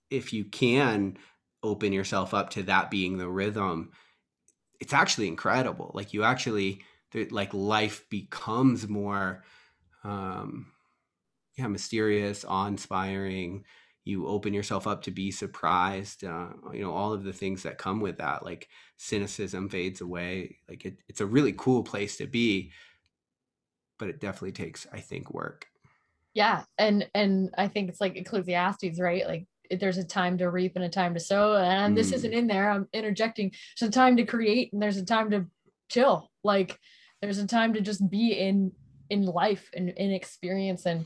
[0.10, 1.18] if you can
[1.64, 3.91] open yourself up to that being the rhythm
[4.86, 5.89] it's actually incredible.
[5.95, 6.83] Like you actually
[7.31, 9.43] like life becomes more
[10.03, 10.71] um
[11.57, 13.65] yeah, mysterious, awe-inspiring.
[14.03, 16.23] You open yourself up to be surprised.
[16.23, 20.59] Uh, you know, all of the things that come with that, like cynicism fades away.
[20.69, 22.71] Like it, it's a really cool place to be,
[23.97, 25.67] but it definitely takes, I think, work.
[26.36, 29.25] Yeah, and and I think it's like Ecclesiastes, right?
[29.25, 29.47] Like
[29.80, 31.97] there's a time to reap and a time to sow and mm.
[31.97, 33.51] this isn't in there i'm interjecting.
[33.80, 35.45] There's a time to create and there's a time to
[35.89, 36.32] chill.
[36.43, 36.80] Like
[37.22, 38.72] there's a time to just be in
[39.09, 41.05] in life and in experience and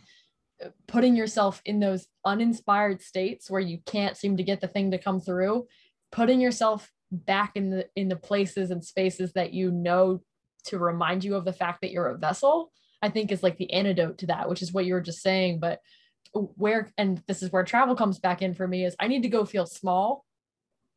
[0.64, 4.92] uh, putting yourself in those uninspired states where you can't seem to get the thing
[4.92, 5.68] to come through.
[6.12, 10.22] Putting yourself back in the in the places and spaces that you know
[10.66, 13.74] to remind you of the fact that you're a vessel i think is like the
[13.74, 15.80] antidote to that which is what you were just saying but
[16.34, 19.30] where and this is where travel comes back in for me is i need to
[19.30, 20.26] go feel small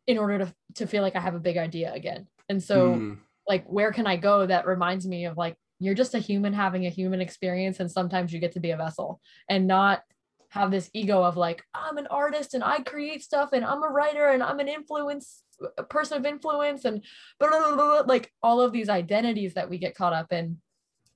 [0.07, 3.19] in order to to feel like i have a big idea again and so mm.
[3.49, 6.87] like where can i go that reminds me of like you're just a human having
[6.87, 10.03] a human experience and sometimes you get to be a vessel and not
[10.51, 13.89] have this ego of like i'm an artist and i create stuff and i'm a
[13.89, 15.43] writer and i'm an influence
[15.79, 17.05] a person of influence and
[17.39, 20.59] blah, blah, blah, like all of these identities that we get caught up in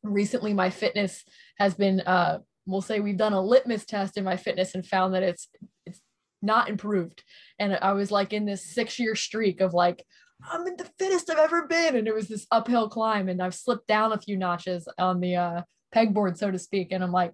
[0.03, 1.25] recently my fitness
[1.59, 5.15] has been uh we'll say we've done a litmus test in my fitness and found
[5.15, 5.49] that it's
[5.85, 6.01] it's
[6.43, 7.23] not improved.
[7.59, 10.05] And i was like in this six year streak of like
[10.51, 11.97] i'm in the fittest i've ever been.
[11.97, 15.37] And it was this uphill climb and i've slipped down a few notches on the
[15.37, 15.63] uh,
[15.95, 16.93] pegboard so to speak.
[16.93, 17.33] And i'm like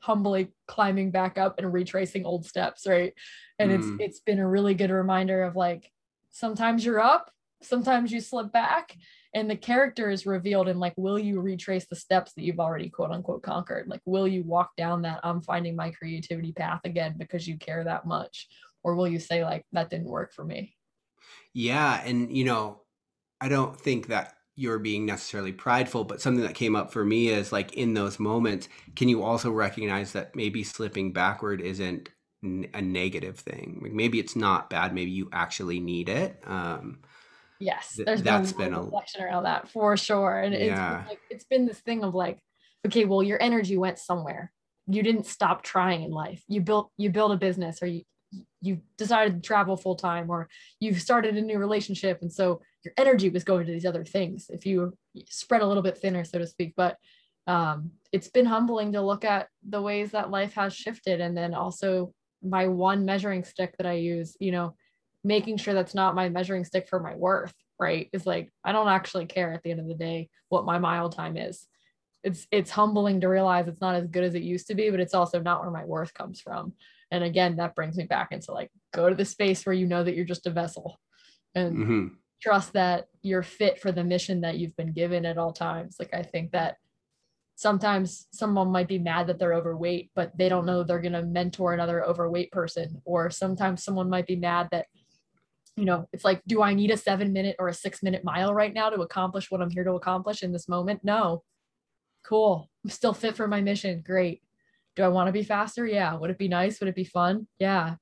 [0.00, 3.14] humbly climbing back up and retracing old steps right?
[3.58, 3.74] And mm.
[3.74, 5.90] it's it's been a really good reminder of like
[6.30, 7.30] sometimes you're up
[7.68, 8.96] sometimes you slip back
[9.34, 12.88] and the character is revealed and like will you retrace the steps that you've already
[12.88, 13.88] quote unquote conquered?
[13.88, 17.84] Like will you walk down that i'm finding my creativity path again because you care
[17.84, 18.48] that much?
[18.82, 20.74] Or will you say like that didn't work for me?
[21.52, 22.82] Yeah and you know
[23.40, 27.28] i don't think that you're being necessarily prideful but something that came up for me
[27.28, 32.08] is like in those moments can you also recognize that maybe slipping backward isn't
[32.42, 33.80] a negative thing?
[33.82, 37.00] Like maybe it's not bad maybe you actually need it um
[37.60, 41.00] yes there's that's been, been a reflection around that for sure and yeah.
[41.00, 42.38] it's like it's been this thing of like
[42.86, 44.52] okay well your energy went somewhere.
[44.86, 46.42] You didn't stop trying in life.
[46.48, 48.02] You built you built a business or you
[48.60, 50.48] you decided to travel full time or
[50.80, 54.46] you've started a new relationship and so your energy was going to these other things
[54.50, 54.92] if you
[55.28, 56.74] spread a little bit thinner so to speak.
[56.76, 56.96] But
[57.46, 61.54] um, it's been humbling to look at the ways that life has shifted and then
[61.54, 64.74] also my one measuring stick that i use you know
[65.26, 68.08] making sure that's not my measuring stick for my worth, right?
[68.12, 71.10] Is like I don't actually care at the end of the day what my mile
[71.10, 71.66] time is.
[72.22, 75.00] It's it's humbling to realize it's not as good as it used to be, but
[75.00, 76.74] it's also not where my worth comes from.
[77.10, 80.02] And again, that brings me back into like go to the space where you know
[80.02, 80.98] that you're just a vessel
[81.54, 82.06] and mm-hmm.
[82.40, 85.96] trust that you're fit for the mission that you've been given at all times.
[85.98, 86.76] Like I think that
[87.56, 91.22] sometimes someone might be mad that they're overweight, but they don't know they're going to
[91.22, 93.00] mentor another overweight person.
[93.04, 94.86] Or sometimes someone might be mad that
[95.76, 98.54] you know, it's like, do I need a seven minute or a six minute mile
[98.54, 101.00] right now to accomplish what I'm here to accomplish in this moment?
[101.04, 101.42] No.
[102.24, 102.70] Cool.
[102.82, 104.02] I'm still fit for my mission.
[104.04, 104.42] Great.
[104.96, 105.86] Do I want to be faster?
[105.86, 106.14] Yeah.
[106.14, 106.80] Would it be nice?
[106.80, 107.46] Would it be fun?
[107.58, 107.96] Yeah.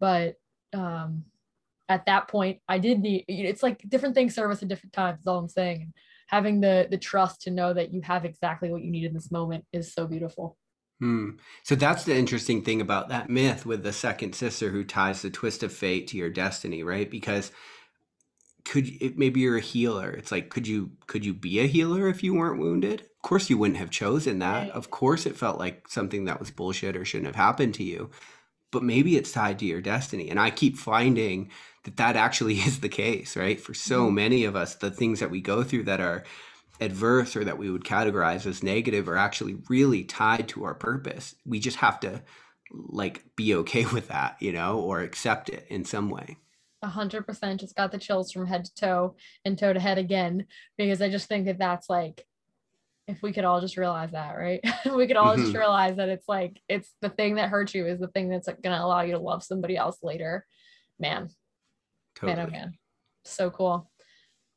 [0.00, 0.36] But
[0.72, 1.24] um,
[1.88, 5.20] at that point, I did need, it's like different things serve us at different times.
[5.20, 5.92] Is all I'm saying.
[6.28, 9.30] Having the the trust to know that you have exactly what you need in this
[9.30, 10.58] moment is so beautiful.
[11.00, 11.30] Hmm.
[11.62, 15.30] So that's the interesting thing about that myth with the second sister who ties the
[15.30, 17.08] twist of fate to your destiny, right?
[17.08, 17.52] Because
[18.64, 20.10] could it, maybe you're a healer.
[20.10, 23.02] It's like could you could you be a healer if you weren't wounded?
[23.02, 24.62] Of course you wouldn't have chosen that.
[24.64, 24.70] Right.
[24.70, 28.10] Of course it felt like something that was bullshit or shouldn't have happened to you.
[28.70, 30.28] But maybe it's tied to your destiny.
[30.28, 31.50] And I keep finding
[31.84, 33.60] that that actually is the case, right?
[33.60, 34.14] For so mm-hmm.
[34.14, 36.24] many of us, the things that we go through that are
[36.80, 41.34] adverse or that we would categorize as negative are actually really tied to our purpose.
[41.44, 42.22] We just have to
[42.70, 46.36] like be okay with that, you know, or accept it in some way.
[46.82, 49.98] A hundred percent just got the chills from head to toe and toe to head
[49.98, 52.24] again, because I just think that that's like,
[53.08, 54.60] if we could all just realize that, right?
[54.94, 55.42] we could all mm-hmm.
[55.42, 58.46] just realize that it's like, it's the thing that hurts you is the thing that's
[58.46, 60.46] going to allow you to love somebody else later.
[61.00, 61.30] Man,
[62.14, 62.36] totally.
[62.36, 62.72] man, oh man.
[63.24, 63.87] So cool.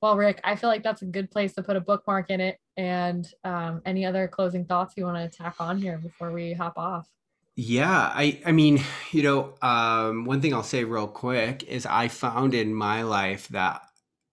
[0.02, 2.58] Well, Rick, I feel like that's a good place to put a bookmark in it.
[2.76, 6.78] And um, any other closing thoughts you want to tack on here before we hop
[6.78, 7.08] off?
[7.56, 8.82] Yeah, I I mean,
[9.12, 13.48] you know, um, one thing I'll say real quick is I found in my life
[13.50, 13.82] that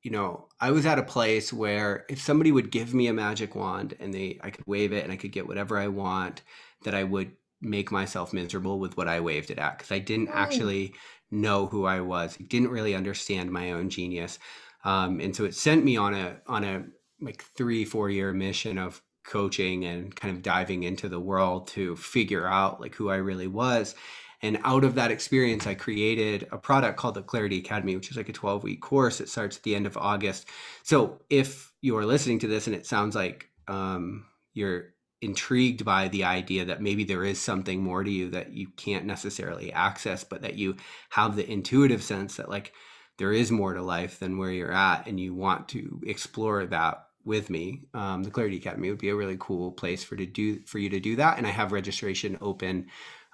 [0.03, 3.55] you know I was at a place where if somebody would give me a magic
[3.55, 6.43] wand and they I could wave it and I could get whatever I want,
[6.85, 10.29] that I would make myself miserable with what I waved it at because I didn't
[10.29, 10.95] actually
[11.31, 12.37] know who I was.
[12.41, 14.39] I didn't really understand my own genius.
[14.85, 16.85] Um, and so it sent me on a on a
[17.21, 21.97] like three four year mission of coaching and kind of diving into the world to
[21.97, 23.95] figure out like who I really was.
[24.41, 28.17] And out of that experience, I created a product called the Clarity Academy, which is
[28.17, 29.21] like a 12 week course.
[29.21, 30.47] It starts at the end of August.
[30.85, 36.07] So if you are listening to this and it sounds like um, you're intrigued by
[36.09, 40.23] the idea that maybe there is something more to you that you can't necessarily access,
[40.23, 40.77] but that you
[41.11, 42.73] have the intuitive sense that like
[43.19, 47.05] there is more to life than where you're at, and you want to explore that
[47.25, 50.61] with me, um, the Clarity Academy would be a really cool place for to do
[50.65, 51.37] for you to do that.
[51.37, 52.87] And I have registration open.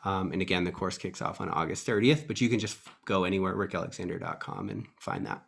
[0.05, 2.77] Um, and again, the course kicks off on August 30th, but you can just
[3.07, 5.45] go anywhere rickalexander.com and find that.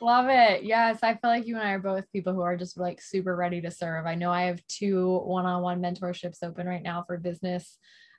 [0.00, 0.62] Love it.
[0.62, 3.34] Yes, I feel like you and I are both people who are just like super
[3.34, 4.06] ready to serve.
[4.06, 7.78] I know I have two one-on-one mentorships open right now for business.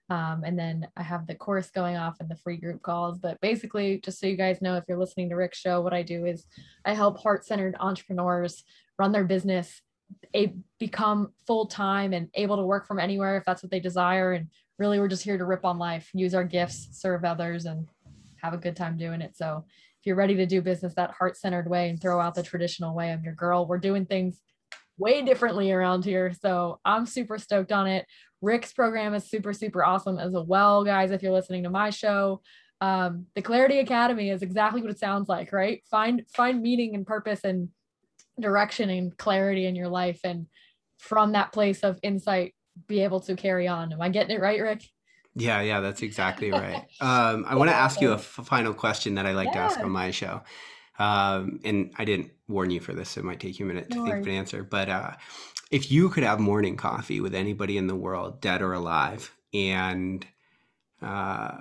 [0.09, 3.19] Um, and then I have the course going off and the free group calls.
[3.19, 6.01] But basically, just so you guys know, if you're listening to Rick's show, what I
[6.01, 6.45] do is
[6.85, 8.63] I help heart centered entrepreneurs
[8.97, 9.81] run their business,
[10.35, 14.33] a, become full time and able to work from anywhere if that's what they desire.
[14.33, 14.47] And
[14.79, 17.87] really, we're just here to rip on life, use our gifts, serve others, and
[18.41, 19.37] have a good time doing it.
[19.37, 19.63] So
[19.99, 22.95] if you're ready to do business that heart centered way and throw out the traditional
[22.95, 24.39] way I'm your girl, we're doing things
[24.99, 26.33] way differently around here.
[26.39, 28.05] So I'm super stoked on it.
[28.41, 31.11] Rick's program is super, super awesome as well, guys.
[31.11, 32.41] If you're listening to my show,
[32.81, 35.81] um, the Clarity Academy is exactly what it sounds like, right?
[35.89, 37.69] Find find meaning and purpose and
[38.39, 40.47] direction and clarity in your life, and
[40.97, 42.53] from that place of insight,
[42.87, 43.91] be able to carry on.
[43.91, 44.83] Am I getting it right, Rick?
[45.35, 46.85] Yeah, yeah, that's exactly right.
[47.01, 49.53] Um, I want to ask you a f- final question that I like yeah.
[49.53, 50.41] to ask on my show.
[50.99, 53.89] Um, and I didn't warn you for this, so it might take you a minute
[53.89, 54.63] to no think of an answer.
[54.63, 55.11] But uh,
[55.71, 60.25] if you could have morning coffee with anybody in the world, dead or alive, and
[61.01, 61.59] uh,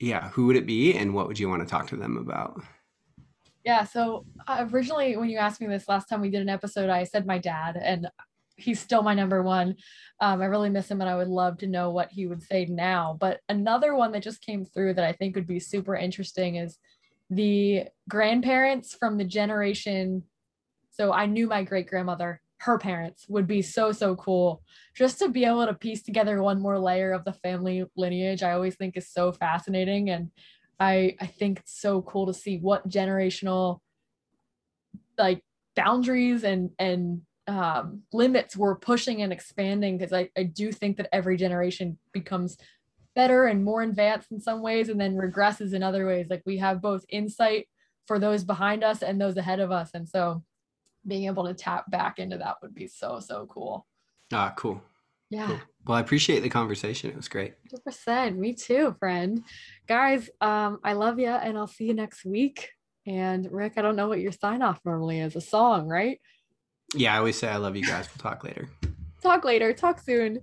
[0.00, 2.60] yeah, who would it be, and what would you want to talk to them about?
[3.64, 6.90] Yeah, so uh, originally, when you asked me this last time we did an episode,
[6.90, 8.08] I said my dad, and
[8.56, 9.76] he's still my number one.
[10.20, 12.66] Um, I really miss him and I would love to know what he would say
[12.66, 13.16] now.
[13.18, 16.78] But another one that just came through that I think would be super interesting is
[17.30, 20.24] the grandparents from the generation.
[20.90, 24.62] So I knew my great grandmother, her parents would be so, so cool
[24.94, 28.42] just to be able to piece together one more layer of the family lineage.
[28.42, 30.10] I always think is so fascinating.
[30.10, 30.30] And
[30.78, 33.80] I, I think it's so cool to see what generational
[35.18, 35.42] like
[35.74, 41.08] boundaries and, and um, limits we're pushing and expanding because I, I do think that
[41.12, 42.56] every generation becomes
[43.14, 46.26] better and more advanced in some ways and then regresses in other ways.
[46.30, 47.68] Like we have both insight
[48.06, 49.90] for those behind us and those ahead of us.
[49.94, 50.42] And so
[51.06, 53.86] being able to tap back into that would be so so cool.
[54.32, 54.82] Ah cool.
[55.30, 55.46] Yeah.
[55.46, 55.60] Cool.
[55.86, 57.10] well i appreciate the conversation.
[57.10, 57.54] It was great.
[57.86, 59.42] 100% me too friend.
[59.86, 62.70] Guys um i love you and i'll see you next week.
[63.06, 65.36] And rick i don't know what your sign off normally is.
[65.36, 66.20] A song right?
[66.94, 68.08] Yeah, I always say I love you guys.
[68.08, 68.68] We'll talk later.
[69.22, 69.72] Talk later.
[69.72, 70.40] Talk soon.